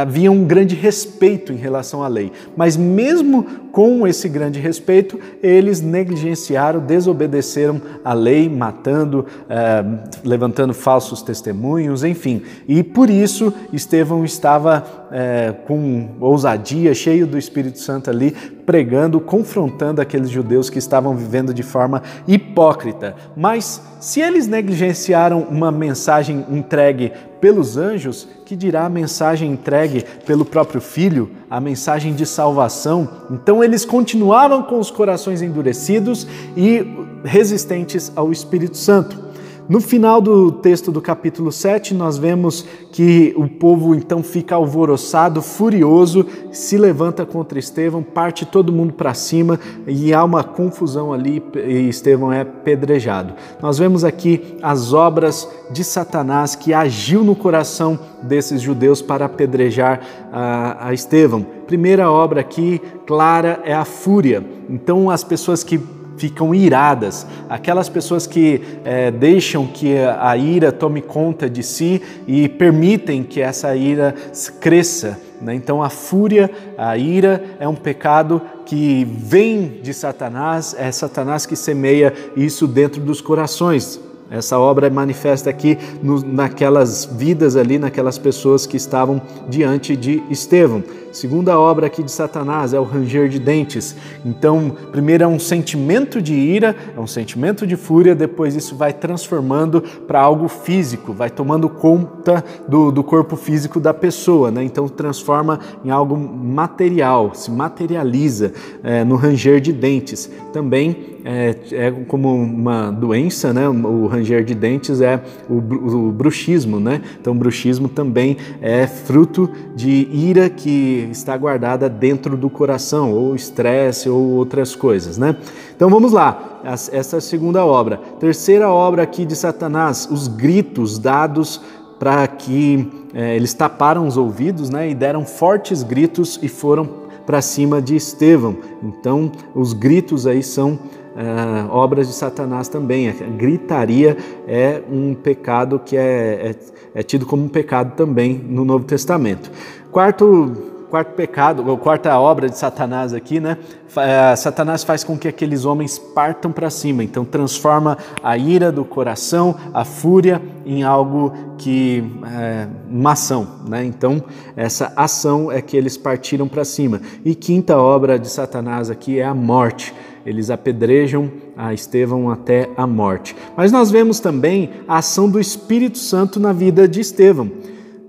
havia 0.00 0.30
um 0.30 0.44
grande 0.44 0.76
respeito 0.76 1.52
em 1.52 1.56
relação 1.56 2.04
à 2.04 2.06
lei. 2.06 2.30
Mas 2.56 2.76
mesmo 2.76 3.63
com 3.74 4.06
esse 4.06 4.28
grande 4.28 4.60
respeito, 4.60 5.18
eles 5.42 5.80
negligenciaram, 5.80 6.78
desobedeceram 6.78 7.82
a 8.04 8.14
lei, 8.14 8.48
matando, 8.48 9.26
eh, 9.50 9.84
levantando 10.22 10.72
falsos 10.72 11.22
testemunhos, 11.22 12.04
enfim. 12.04 12.40
E 12.68 12.84
por 12.84 13.10
isso 13.10 13.52
Estevão 13.72 14.24
estava 14.24 15.08
eh, 15.10 15.56
com 15.66 16.10
ousadia, 16.20 16.94
cheio 16.94 17.26
do 17.26 17.36
Espírito 17.36 17.80
Santo 17.80 18.10
ali, 18.10 18.30
pregando, 18.64 19.20
confrontando 19.20 20.00
aqueles 20.00 20.30
judeus 20.30 20.70
que 20.70 20.78
estavam 20.78 21.16
vivendo 21.16 21.52
de 21.52 21.64
forma 21.64 22.00
hipócrita. 22.28 23.16
Mas 23.36 23.82
se 24.00 24.20
eles 24.20 24.46
negligenciaram 24.46 25.40
uma 25.50 25.72
mensagem 25.72 26.44
entregue 26.48 27.12
pelos 27.40 27.76
anjos, 27.76 28.26
que 28.44 28.56
dirá 28.56 28.86
a 28.86 28.88
mensagem 28.88 29.52
entregue 29.52 30.04
pelo 30.26 30.44
próprio 30.44 30.80
Filho, 30.80 31.30
a 31.50 31.60
mensagem 31.60 32.14
de 32.14 32.24
salvação? 32.26 33.08
Então 33.30 33.62
eles 33.64 33.84
continuavam 33.84 34.62
com 34.62 34.78
os 34.78 34.90
corações 34.90 35.42
endurecidos 35.42 36.26
e 36.56 36.84
resistentes 37.24 38.12
ao 38.14 38.30
Espírito 38.30 38.76
Santo. 38.76 39.33
No 39.66 39.80
final 39.80 40.20
do 40.20 40.52
texto 40.52 40.92
do 40.92 41.00
capítulo 41.00 41.50
7, 41.50 41.94
nós 41.94 42.18
vemos 42.18 42.66
que 42.92 43.32
o 43.34 43.48
povo 43.48 43.94
então 43.94 44.22
fica 44.22 44.56
alvoroçado, 44.56 45.40
furioso, 45.40 46.26
se 46.52 46.76
levanta 46.76 47.24
contra 47.24 47.58
Estevão, 47.58 48.02
parte 48.02 48.44
todo 48.44 48.70
mundo 48.70 48.92
para 48.92 49.14
cima 49.14 49.58
e 49.86 50.12
há 50.12 50.22
uma 50.22 50.44
confusão 50.44 51.14
ali 51.14 51.42
e 51.54 51.88
Estevão 51.88 52.30
é 52.30 52.44
pedrejado. 52.44 53.32
Nós 53.62 53.78
vemos 53.78 54.04
aqui 54.04 54.58
as 54.62 54.92
obras 54.92 55.48
de 55.70 55.82
Satanás 55.82 56.54
que 56.54 56.74
agiu 56.74 57.24
no 57.24 57.34
coração 57.34 57.98
desses 58.22 58.60
judeus 58.60 59.00
para 59.00 59.24
apedrejar 59.24 60.00
a, 60.30 60.88
a 60.88 60.92
Estevão. 60.92 61.44
Primeira 61.66 62.10
obra 62.10 62.42
aqui, 62.42 62.82
clara, 63.06 63.60
é 63.64 63.72
a 63.72 63.86
fúria. 63.86 64.44
Então, 64.68 65.08
as 65.08 65.24
pessoas 65.24 65.64
que 65.64 65.80
ficam 66.16 66.54
iradas, 66.54 67.26
aquelas 67.48 67.88
pessoas 67.88 68.26
que 68.26 68.60
é, 68.84 69.10
deixam 69.10 69.66
que 69.66 69.96
a 69.98 70.36
ira 70.36 70.70
tome 70.70 71.02
conta 71.02 71.48
de 71.48 71.62
si 71.62 72.00
e 72.26 72.48
permitem 72.48 73.22
que 73.22 73.40
essa 73.40 73.74
ira 73.74 74.14
cresça. 74.60 75.18
Né? 75.40 75.54
Então, 75.54 75.82
a 75.82 75.90
fúria, 75.90 76.50
a 76.78 76.96
ira 76.96 77.44
é 77.58 77.68
um 77.68 77.74
pecado 77.74 78.40
que 78.64 79.04
vem 79.04 79.80
de 79.82 79.92
Satanás, 79.92 80.74
é 80.78 80.90
Satanás 80.90 81.44
que 81.46 81.56
semeia 81.56 82.12
isso 82.36 82.66
dentro 82.66 83.00
dos 83.00 83.20
corações. 83.20 84.00
Essa 84.30 84.58
obra 84.58 84.86
é 84.86 84.90
manifesta 84.90 85.50
aqui 85.50 85.78
no, 86.02 86.20
naquelas 86.20 87.04
vidas 87.04 87.56
ali, 87.56 87.78
naquelas 87.78 88.18
pessoas 88.18 88.66
que 88.66 88.76
estavam 88.76 89.20
diante 89.48 89.94
de 89.94 90.22
Estevão. 90.30 90.82
Segunda 91.14 91.56
obra 91.56 91.86
aqui 91.86 92.02
de 92.02 92.10
Satanás 92.10 92.74
é 92.74 92.80
o 92.80 92.82
ranger 92.82 93.28
de 93.28 93.38
dentes. 93.38 93.94
Então, 94.26 94.74
primeiro 94.90 95.22
é 95.22 95.26
um 95.28 95.38
sentimento 95.38 96.20
de 96.20 96.34
ira, 96.34 96.74
é 96.96 96.98
um 96.98 97.06
sentimento 97.06 97.64
de 97.68 97.76
fúria, 97.76 98.16
depois 98.16 98.56
isso 98.56 98.74
vai 98.74 98.92
transformando 98.92 99.80
para 99.80 100.20
algo 100.20 100.48
físico, 100.48 101.12
vai 101.12 101.30
tomando 101.30 101.68
conta 101.68 102.44
do, 102.66 102.90
do 102.90 103.04
corpo 103.04 103.36
físico 103.36 103.78
da 103.78 103.94
pessoa, 103.94 104.50
né? 104.50 104.64
Então 104.64 104.88
transforma 104.88 105.60
em 105.84 105.90
algo 105.90 106.16
material, 106.16 107.32
se 107.32 107.48
materializa 107.48 108.52
é, 108.82 109.04
no 109.04 109.14
ranger 109.14 109.60
de 109.60 109.72
dentes. 109.72 110.28
Também 110.52 111.14
é, 111.24 111.56
é, 111.72 111.90
como 112.06 112.34
uma 112.34 112.90
doença, 112.90 113.52
né? 113.52 113.66
O 113.66 114.06
ranger 114.06 114.44
de 114.44 114.54
dentes 114.54 115.00
é 115.00 115.22
o, 115.48 115.54
o 115.56 116.12
bruxismo, 116.12 116.78
né? 116.78 117.00
Então, 117.18 117.32
o 117.32 117.36
bruxismo 117.36 117.88
também 117.88 118.36
é 118.60 118.86
fruto 118.86 119.48
de 119.74 120.06
ira 120.12 120.50
que 120.50 121.03
está 121.10 121.36
guardada 121.36 121.88
dentro 121.88 122.36
do 122.36 122.48
coração, 122.50 123.12
ou 123.12 123.34
estresse, 123.34 124.08
ou 124.08 124.30
outras 124.30 124.74
coisas, 124.74 125.18
né? 125.18 125.36
Então, 125.74 125.90
vamos 125.90 126.12
lá. 126.12 126.60
Essa 126.64 127.16
é 127.16 127.18
a 127.18 127.20
segunda 127.20 127.64
obra. 127.64 128.00
Terceira 128.18 128.70
obra 128.70 129.02
aqui 129.02 129.24
de 129.24 129.36
Satanás, 129.36 130.08
os 130.10 130.28
gritos 130.28 130.98
dados 130.98 131.60
para 131.98 132.26
que 132.26 132.90
é, 133.14 133.36
eles 133.36 133.54
taparam 133.54 134.06
os 134.06 134.16
ouvidos, 134.16 134.68
né? 134.70 134.90
E 134.90 134.94
deram 134.94 135.24
fortes 135.24 135.82
gritos 135.82 136.38
e 136.42 136.48
foram 136.48 137.04
para 137.24 137.40
cima 137.40 137.80
de 137.80 137.96
Estevão. 137.96 138.56
Então, 138.82 139.30
os 139.54 139.72
gritos 139.72 140.26
aí 140.26 140.42
são 140.42 140.78
Uh, 141.14 141.70
obras 141.70 142.08
de 142.08 142.12
Satanás 142.12 142.66
também. 142.66 143.08
A 143.08 143.12
gritaria 143.12 144.16
é 144.48 144.82
um 144.90 145.14
pecado 145.14 145.78
que 145.78 145.96
é, 145.96 146.50
é, 146.50 146.54
é, 146.92 147.02
tido 147.04 147.24
como 147.24 147.44
um 147.44 147.48
pecado 147.48 147.94
também 147.94 148.34
no 148.36 148.64
Novo 148.64 148.84
Testamento. 148.84 149.48
Quarto, 149.92 150.73
quarto 150.94 151.14
pecado, 151.14 151.68
ou 151.68 151.76
quarta 151.76 152.16
obra 152.20 152.48
de 152.48 152.56
Satanás 152.56 153.12
aqui, 153.12 153.40
né? 153.40 153.58
Uh, 153.90 154.36
Satanás 154.36 154.84
faz 154.84 155.02
com 155.02 155.18
que 155.18 155.26
aqueles 155.26 155.64
homens 155.64 155.98
partam 155.98 156.52
para 156.52 156.70
cima, 156.70 157.02
então 157.02 157.24
transforma 157.24 157.98
a 158.22 158.38
ira 158.38 158.70
do 158.70 158.84
coração, 158.84 159.56
a 159.72 159.84
fúria, 159.84 160.40
em 160.64 160.84
algo 160.84 161.32
que. 161.58 162.04
É, 162.32 162.68
uma 162.88 163.10
ação, 163.10 163.44
né? 163.68 163.84
Então, 163.84 164.22
essa 164.54 164.92
ação 164.94 165.50
é 165.50 165.60
que 165.60 165.76
eles 165.76 165.96
partiram 165.96 166.46
para 166.46 166.64
cima. 166.64 167.00
E 167.24 167.34
quinta 167.34 167.76
obra 167.76 168.16
de 168.16 168.28
Satanás 168.28 168.88
aqui 168.88 169.18
é 169.18 169.24
a 169.24 169.34
morte 169.34 169.92
eles 170.24 170.48
apedrejam 170.48 171.30
a 171.54 171.74
Estevão 171.74 172.30
até 172.30 172.70
a 172.78 172.86
morte. 172.86 173.36
Mas 173.54 173.70
nós 173.70 173.90
vemos 173.90 174.20
também 174.20 174.70
a 174.88 174.96
ação 174.98 175.28
do 175.28 175.38
Espírito 175.38 175.98
Santo 175.98 176.40
na 176.40 176.50
vida 176.50 176.88
de 176.88 177.00
Estevão. 177.00 177.50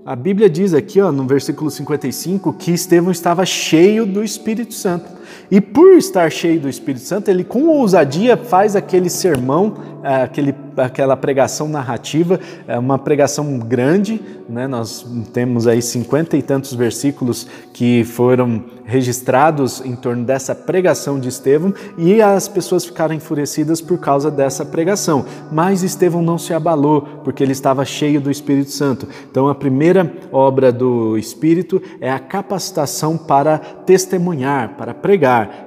A 0.06 0.14
Bíblia 0.14 0.48
diz 0.48 0.72
aqui, 0.72 1.00
ó, 1.00 1.10
no 1.10 1.26
versículo 1.26 1.68
55, 1.68 2.52
que 2.52 2.70
Estevão 2.70 3.10
estava 3.10 3.44
cheio 3.44 4.06
do 4.06 4.22
Espírito 4.22 4.72
Santo. 4.72 5.10
E 5.50 5.60
por 5.60 5.96
estar 5.96 6.30
cheio 6.30 6.60
do 6.60 6.68
Espírito 6.68 7.04
Santo, 7.04 7.30
ele 7.30 7.44
com 7.44 7.66
ousadia 7.68 8.36
faz 8.36 8.76
aquele 8.76 9.08
sermão, 9.08 9.74
é, 10.02 10.22
aquele, 10.22 10.54
aquela 10.76 11.16
pregação 11.16 11.68
narrativa, 11.68 12.38
é 12.66 12.78
uma 12.78 12.98
pregação 12.98 13.58
grande, 13.58 14.20
né? 14.48 14.66
nós 14.66 15.06
temos 15.32 15.66
aí 15.66 15.82
cinquenta 15.82 16.36
e 16.36 16.42
tantos 16.42 16.74
versículos 16.74 17.46
que 17.72 18.04
foram 18.04 18.64
registrados 18.84 19.84
em 19.84 19.96
torno 19.96 20.24
dessa 20.24 20.54
pregação 20.54 21.18
de 21.18 21.28
Estevão 21.28 21.74
e 21.98 22.22
as 22.22 22.46
pessoas 22.46 22.84
ficaram 22.84 23.14
enfurecidas 23.14 23.80
por 23.80 23.98
causa 23.98 24.30
dessa 24.30 24.64
pregação. 24.64 25.24
Mas 25.50 25.82
Estevão 25.82 26.22
não 26.22 26.38
se 26.38 26.54
abalou, 26.54 27.02
porque 27.24 27.42
ele 27.42 27.52
estava 27.52 27.84
cheio 27.84 28.20
do 28.20 28.30
Espírito 28.30 28.70
Santo. 28.70 29.08
Então 29.28 29.48
a 29.48 29.54
primeira 29.54 30.10
obra 30.30 30.72
do 30.72 31.18
Espírito 31.18 31.82
é 32.00 32.10
a 32.10 32.20
capacitação 32.20 33.16
para 33.16 33.58
testemunhar, 33.58 34.76
para 34.76 34.94
pregar. 34.94 35.15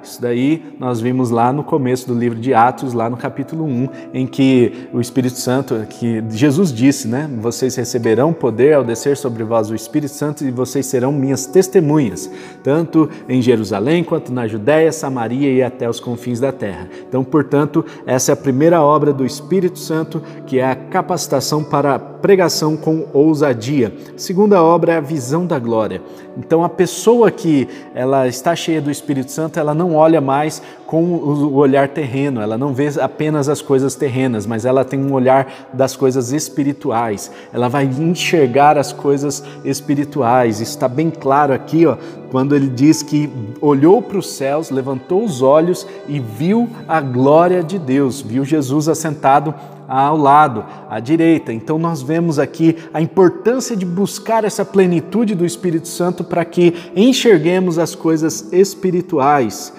Isso 0.03 0.21
daí 0.21 0.63
nós 0.79 1.01
vimos 1.01 1.29
lá 1.29 1.51
no 1.51 1.63
começo 1.63 2.07
do 2.07 2.13
livro 2.13 2.39
de 2.39 2.53
Atos, 2.53 2.93
lá 2.93 3.09
no 3.09 3.17
capítulo 3.17 3.65
1, 3.65 3.89
em 4.13 4.27
que 4.27 4.87
o 4.93 5.01
Espírito 5.01 5.37
Santo, 5.37 5.85
que 5.89 6.23
Jesus 6.29 6.71
disse, 6.71 7.07
né? 7.07 7.29
Vocês 7.39 7.75
receberão 7.75 8.33
poder 8.33 8.73
ao 8.73 8.83
descer 8.83 9.17
sobre 9.17 9.43
vós 9.43 9.69
o 9.69 9.75
Espírito 9.75 10.13
Santo 10.13 10.43
e 10.43 10.51
vocês 10.51 10.85
serão 10.85 11.11
minhas 11.11 11.45
testemunhas, 11.45 12.29
tanto 12.63 13.09
em 13.27 13.41
Jerusalém 13.41 14.03
quanto 14.03 14.31
na 14.31 14.47
Judéia, 14.47 14.91
Samaria 14.91 15.51
e 15.51 15.63
até 15.63 15.89
os 15.89 15.99
confins 15.99 16.39
da 16.39 16.51
terra. 16.51 16.87
Então, 17.07 17.23
portanto, 17.23 17.85
essa 18.05 18.31
é 18.31 18.33
a 18.33 18.37
primeira 18.37 18.81
obra 18.81 19.13
do 19.13 19.25
Espírito 19.25 19.79
Santo, 19.79 20.21
que 20.45 20.59
é 20.59 20.65
a 20.65 20.75
capacitação 20.75 21.63
para 21.63 21.97
pregação 22.21 22.77
com 22.77 23.07
ousadia. 23.13 23.93
Segunda 24.15 24.61
obra 24.61 24.93
é 24.93 24.97
a 24.97 25.01
visão 25.01 25.45
da 25.45 25.57
glória. 25.57 26.01
Então, 26.37 26.63
a 26.63 26.69
pessoa 26.69 27.31
que 27.31 27.67
ela 27.93 28.27
está 28.27 28.55
cheia 28.55 28.81
do 28.81 28.91
Espírito 28.91 29.31
Santo, 29.31 29.59
ela 29.59 29.73
não 29.73 29.95
olha 29.95 30.21
mais 30.21 30.61
com 30.89 31.03
o 31.03 31.53
olhar 31.53 31.87
terreno, 31.89 32.41
ela 32.41 32.57
não 32.57 32.73
vê 32.73 32.87
apenas 32.99 33.47
as 33.47 33.61
coisas 33.61 33.93
terrenas, 33.93 34.47
mas 34.47 34.65
ela 34.65 34.83
tem 34.83 34.99
um 34.99 35.13
olhar 35.13 35.69
das 35.71 35.95
coisas 35.95 36.31
espirituais. 36.31 37.31
Ela 37.53 37.67
vai 37.67 37.85
enxergar 37.85 38.75
as 38.75 38.91
coisas 38.91 39.43
espirituais. 39.63 40.59
Está 40.59 40.87
bem 40.87 41.11
claro 41.11 41.53
aqui, 41.53 41.85
ó, 41.85 41.95
quando 42.31 42.55
ele 42.55 42.67
diz 42.67 43.03
que 43.03 43.29
olhou 43.61 44.01
para 44.01 44.17
os 44.17 44.31
céus, 44.31 44.71
levantou 44.71 45.23
os 45.23 45.43
olhos 45.43 45.85
e 46.07 46.19
viu 46.19 46.67
a 46.87 46.99
glória 46.99 47.61
de 47.61 47.77
Deus, 47.77 48.19
viu 48.19 48.43
Jesus 48.43 48.89
assentado 48.89 49.53
ao 49.87 50.17
lado, 50.17 50.65
à 50.89 50.99
direita. 50.99 51.53
Então 51.53 51.77
nós 51.77 52.01
vemos 52.01 52.39
aqui 52.39 52.75
a 52.91 52.99
importância 52.99 53.75
de 53.75 53.85
buscar 53.85 54.43
essa 54.43 54.65
plenitude 54.65 55.35
do 55.35 55.45
Espírito 55.45 55.87
Santo 55.87 56.23
para 56.23 56.43
que 56.43 56.73
enxerguemos 56.95 57.77
as 57.77 57.93
coisas 57.93 58.51
espirituais. 58.51 59.71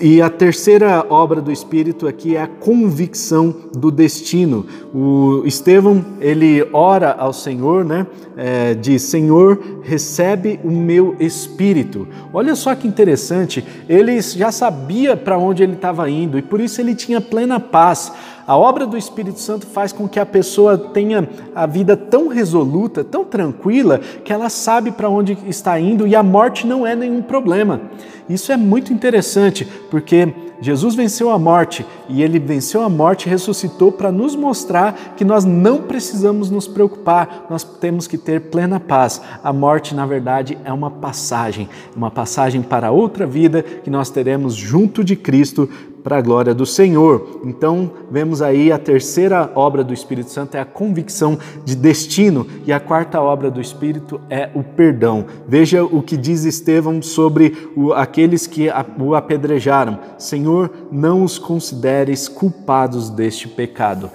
E 0.00 0.22
a 0.22 0.30
terceira 0.30 1.04
obra 1.10 1.40
do 1.40 1.50
Espírito 1.50 2.06
aqui 2.06 2.36
é 2.36 2.42
a 2.42 2.46
convicção 2.46 3.52
do 3.76 3.90
destino. 3.90 4.64
O 4.94 5.42
Estevão 5.44 6.04
ele 6.20 6.64
ora 6.72 7.10
ao 7.10 7.32
Senhor, 7.32 7.84
né? 7.84 8.06
É, 8.36 8.74
diz: 8.74 9.02
Senhor, 9.02 9.60
recebe 9.82 10.60
o 10.62 10.70
meu 10.70 11.16
espírito. 11.18 12.06
Olha 12.32 12.54
só 12.54 12.72
que 12.76 12.86
interessante. 12.86 13.64
Ele 13.88 14.20
já 14.20 14.52
sabia 14.52 15.16
para 15.16 15.36
onde 15.36 15.64
ele 15.64 15.74
estava 15.74 16.08
indo 16.08 16.38
e 16.38 16.42
por 16.42 16.60
isso 16.60 16.80
ele 16.80 16.94
tinha 16.94 17.20
plena 17.20 17.58
paz. 17.58 18.12
A 18.46 18.56
obra 18.56 18.86
do 18.86 18.96
Espírito 18.96 19.40
Santo 19.40 19.66
faz 19.66 19.92
com 19.92 20.06
que 20.06 20.20
a 20.20 20.26
pessoa 20.26 20.76
tenha 20.76 21.28
a 21.54 21.64
vida 21.64 21.96
tão 21.96 22.28
resoluta, 22.28 23.02
tão 23.02 23.24
tranquila, 23.24 23.98
que 23.98 24.32
ela 24.32 24.50
sabe 24.50 24.90
para 24.90 25.08
onde 25.08 25.38
está 25.46 25.78
indo 25.80 26.06
e 26.06 26.14
a 26.14 26.22
morte 26.22 26.66
não 26.66 26.86
é 26.86 26.94
nenhum 26.94 27.22
problema. 27.22 27.80
Isso 28.28 28.52
é 28.52 28.56
muito 28.56 28.92
interessante, 28.92 29.66
porque 29.90 30.32
Jesus 30.60 30.94
venceu 30.94 31.30
a 31.30 31.38
morte 31.38 31.84
e 32.08 32.22
ele 32.22 32.38
venceu 32.38 32.82
a 32.82 32.88
morte 32.88 33.26
e 33.26 33.30
ressuscitou 33.30 33.92
para 33.92 34.12
nos 34.12 34.36
mostrar 34.36 35.14
que 35.16 35.24
nós 35.24 35.44
não 35.44 35.82
precisamos 35.82 36.50
nos 36.50 36.66
preocupar, 36.66 37.46
nós 37.50 37.64
temos 37.64 38.06
que 38.06 38.16
ter 38.16 38.40
plena 38.42 38.78
paz. 38.78 39.20
A 39.42 39.52
morte, 39.52 39.94
na 39.94 40.06
verdade, 40.06 40.56
é 40.64 40.72
uma 40.72 40.90
passagem, 40.90 41.68
uma 41.94 42.10
passagem 42.10 42.62
para 42.62 42.90
outra 42.90 43.26
vida 43.26 43.62
que 43.62 43.90
nós 43.90 44.10
teremos 44.10 44.54
junto 44.54 45.02
de 45.04 45.16
Cristo 45.16 45.68
para 46.04 46.18
a 46.18 46.20
glória 46.20 46.54
do 46.54 46.66
Senhor. 46.66 47.40
Então, 47.44 47.90
vemos 48.10 48.42
aí 48.42 48.70
a 48.70 48.78
terceira 48.78 49.50
obra 49.54 49.82
do 49.82 49.94
Espírito 49.94 50.30
Santo 50.30 50.54
é 50.54 50.60
a 50.60 50.64
convicção 50.64 51.38
de 51.64 51.74
destino 51.74 52.46
e 52.66 52.72
a 52.72 52.78
quarta 52.78 53.20
obra 53.22 53.50
do 53.50 53.58
Espírito 53.58 54.20
é 54.28 54.50
o 54.54 54.62
perdão. 54.62 55.24
Veja 55.48 55.82
o 55.82 56.02
que 56.02 56.18
diz 56.18 56.44
Estevão 56.44 57.00
sobre 57.00 57.70
o, 57.74 57.94
aqueles 57.94 58.46
que 58.46 58.68
o 58.98 59.14
apedrejaram. 59.14 59.98
Senhor, 60.18 60.70
não 60.92 61.24
os 61.24 61.38
consideres 61.38 62.28
culpados 62.28 63.08
deste 63.08 63.48
pecado. 63.48 64.10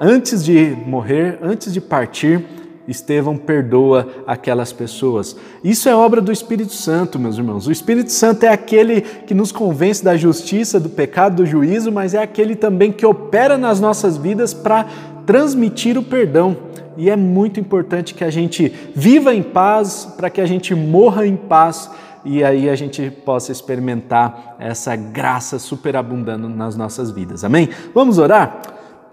Antes 0.00 0.42
de 0.42 0.74
morrer, 0.86 1.38
antes 1.42 1.72
de 1.72 1.80
partir, 1.80 2.42
Estevão 2.86 3.36
perdoa 3.36 4.08
aquelas 4.26 4.72
pessoas. 4.72 5.36
Isso 5.62 5.88
é 5.88 5.94
obra 5.94 6.20
do 6.20 6.30
Espírito 6.30 6.72
Santo, 6.72 7.18
meus 7.18 7.38
irmãos. 7.38 7.66
O 7.66 7.72
Espírito 7.72 8.12
Santo 8.12 8.44
é 8.44 8.48
aquele 8.48 9.00
que 9.00 9.34
nos 9.34 9.50
convence 9.50 10.04
da 10.04 10.16
justiça, 10.16 10.78
do 10.78 10.88
pecado, 10.88 11.36
do 11.36 11.46
juízo, 11.46 11.90
mas 11.90 12.14
é 12.14 12.22
aquele 12.22 12.54
também 12.54 12.92
que 12.92 13.06
opera 13.06 13.56
nas 13.56 13.80
nossas 13.80 14.16
vidas 14.16 14.52
para 14.52 14.86
transmitir 15.26 15.96
o 15.96 16.02
perdão. 16.02 16.56
E 16.96 17.10
é 17.10 17.16
muito 17.16 17.58
importante 17.58 18.14
que 18.14 18.22
a 18.22 18.30
gente 18.30 18.72
viva 18.94 19.34
em 19.34 19.42
paz, 19.42 20.06
para 20.16 20.30
que 20.30 20.40
a 20.40 20.46
gente 20.46 20.74
morra 20.74 21.26
em 21.26 21.36
paz 21.36 21.90
e 22.24 22.42
aí 22.42 22.70
a 22.70 22.74
gente 22.74 23.10
possa 23.10 23.52
experimentar 23.52 24.56
essa 24.58 24.96
graça 24.96 25.58
superabundando 25.58 26.48
nas 26.48 26.74
nossas 26.74 27.10
vidas. 27.10 27.44
Amém? 27.44 27.68
Vamos 27.94 28.18
orar? 28.18 28.62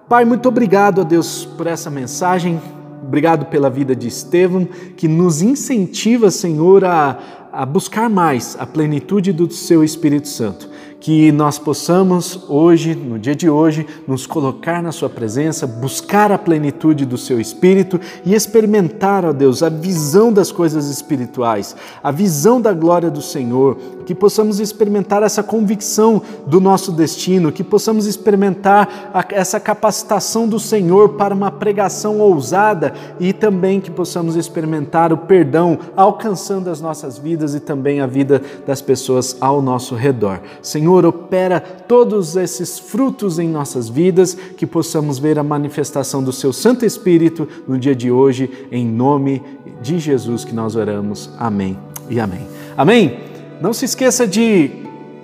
Pai, 0.07 0.23
muito 0.23 0.47
obrigado 0.47 1.01
a 1.01 1.03
Deus 1.03 1.45
por 1.45 1.67
essa 1.67 1.89
mensagem. 1.89 2.60
Obrigado 3.01 3.45
pela 3.47 3.69
vida 3.69 3.95
de 3.95 4.07
Estevão, 4.07 4.67
que 4.95 5.07
nos 5.07 5.41
incentiva, 5.41 6.29
Senhor, 6.29 6.85
a, 6.85 7.17
a 7.51 7.65
buscar 7.65 8.09
mais 8.09 8.55
a 8.59 8.65
plenitude 8.65 9.33
do 9.33 9.51
Seu 9.51 9.83
Espírito 9.83 10.27
Santo. 10.27 10.69
Que 11.01 11.31
nós 11.31 11.57
possamos 11.57 12.45
hoje, 12.47 12.93
no 12.93 13.17
dia 13.17 13.35
de 13.35 13.49
hoje, 13.49 13.87
nos 14.07 14.27
colocar 14.27 14.83
na 14.83 14.91
Sua 14.91 15.09
presença, 15.09 15.65
buscar 15.65 16.31
a 16.31 16.37
plenitude 16.37 17.07
do 17.07 17.17
Seu 17.17 17.41
Espírito 17.41 17.99
e 18.23 18.35
experimentar, 18.35 19.25
ó 19.25 19.33
Deus, 19.33 19.63
a 19.63 19.69
visão 19.69 20.31
das 20.31 20.51
coisas 20.51 20.87
espirituais, 20.89 21.75
a 22.03 22.11
visão 22.11 22.61
da 22.61 22.71
glória 22.71 23.09
do 23.09 23.21
Senhor, 23.21 23.77
que 24.05 24.13
possamos 24.13 24.59
experimentar 24.59 25.23
essa 25.23 25.41
convicção 25.41 26.21
do 26.45 26.61
nosso 26.61 26.91
destino, 26.91 27.51
que 27.51 27.63
possamos 27.63 28.05
experimentar 28.05 29.11
essa 29.29 29.59
capacitação 29.59 30.47
do 30.47 30.59
Senhor 30.59 31.09
para 31.09 31.33
uma 31.33 31.49
pregação 31.49 32.19
ousada 32.19 32.93
e 33.19 33.33
também 33.33 33.81
que 33.81 33.89
possamos 33.89 34.35
experimentar 34.35 35.11
o 35.11 35.17
perdão 35.17 35.79
alcançando 35.95 36.69
as 36.69 36.79
nossas 36.79 37.17
vidas 37.17 37.55
e 37.55 37.59
também 37.59 38.01
a 38.01 38.05
vida 38.05 38.39
das 38.67 38.81
pessoas 38.81 39.35
ao 39.41 39.61
nosso 39.61 39.95
redor. 39.95 40.41
Senhor, 40.61 40.90
Senhor 40.91 41.06
opera 41.06 41.62
todos 41.62 42.36
esses 42.36 42.77
frutos 42.77 43.39
em 43.39 43.47
nossas 43.47 43.88
vidas, 43.88 44.34
que 44.34 44.67
possamos 44.67 45.17
ver 45.17 45.39
a 45.39 45.43
manifestação 45.43 46.21
do 46.21 46.34
Seu 46.34 46.51
Santo 46.51 46.86
Espírito 46.86 47.47
no 47.65 47.80
dia 47.80 47.95
de 47.95 48.12
hoje, 48.12 48.67
em 48.69 48.86
nome 48.86 49.41
de 49.82 49.97
Jesus 49.99 50.43
que 50.43 50.54
nós 50.54 50.75
oramos. 50.75 51.30
Amém 51.39 51.77
e 52.10 52.19
amém. 52.19 52.45
Amém? 52.75 53.19
Não 53.62 53.71
se 53.71 53.86
esqueça 53.86 54.27
de 54.27 54.80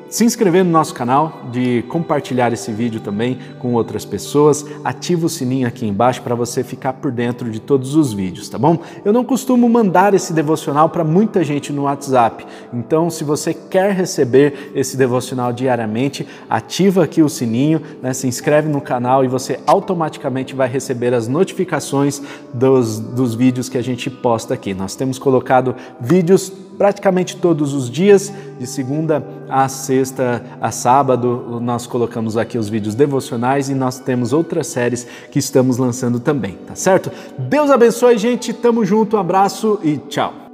se 0.10 0.24
inscrever 0.24 0.64
no 0.64 0.72
nosso 0.72 0.94
canal, 0.94 1.48
de 1.52 1.84
compartilhar 1.90 2.54
esse 2.54 2.72
vídeo 2.72 3.00
também 3.00 3.38
com 3.60 3.74
outras 3.74 4.06
pessoas, 4.06 4.66
ativa 4.84 5.26
o 5.26 5.30
sininho 5.30 5.68
aqui 5.68 5.86
embaixo 5.86 6.22
para 6.22 6.36
você 6.36 6.64
ficar 6.64 6.94
por 6.94 7.12
dentro 7.12 7.50
de 7.50 7.60
todos 7.60 7.96
os 7.96 8.14
vídeos, 8.14 8.48
tá 8.48 8.58
bom? 8.58 8.80
Eu 9.04 9.12
não 9.12 9.24
costumo 9.24 9.68
mandar 9.68 10.14
esse 10.14 10.34
devocional 10.34 10.90
para 10.90 11.04
muita 11.04 11.44
gente 11.44 11.74
no 11.74 11.84
WhatsApp, 11.84 12.46
então 12.74 13.10
se 13.10 13.24
você 13.24 13.54
quer 13.54 13.92
receber 13.92 14.72
esse 14.74 14.96
devocional 14.96 15.52
diariamente, 15.52 16.28
ativa 16.50 17.04
aqui 17.04 17.22
o 17.22 17.30
sininho, 17.30 17.82
né, 18.02 18.14
se 18.14 18.28
inscreve 18.28 18.70
no 18.70 18.82
canal 18.82 19.26
e 19.26 19.28
você 19.28 19.60
automaticamente 19.68 20.56
vai 20.56 20.68
receber 20.68 21.14
as 21.14 21.28
notificações 21.28 22.22
dos, 22.54 23.00
dos 23.00 23.36
vídeos 23.36 23.70
que 23.70 23.78
a 23.78 23.84
gente 23.84 24.10
posta 24.10 24.54
aqui. 24.54 24.74
Nós 24.74 24.96
temos 24.96 25.20
colocado 25.20 25.76
vídeos 26.00 26.52
praticamente 26.78 27.38
todos 27.38 27.74
os 27.74 27.90
dias, 27.90 28.32
de 28.60 28.68
segunda 28.68 29.26
a 29.50 29.68
sexta 29.68 30.44
a 30.62 30.72
sábado, 30.72 31.60
nós 31.62 31.88
colocamos 31.88 32.38
aqui 32.38 32.58
os 32.58 32.70
vídeos 32.70 32.96
devocionais 32.96 33.70
e 33.70 33.74
nós 33.74 34.00
temos 34.00 34.34
outras 34.34 34.68
séries 34.68 35.08
que 35.32 35.40
estamos 35.40 35.78
lançando 35.78 36.20
também, 36.20 36.58
tá 36.68 36.76
certo? 36.76 37.12
Deus 37.38 37.70
abençoe, 37.70 38.18
gente, 38.18 38.54
tamo 38.54 38.86
junto, 38.86 39.16
um 39.16 39.20
abraço 39.20 39.80
e 39.84 39.98
tchau. 39.98 40.47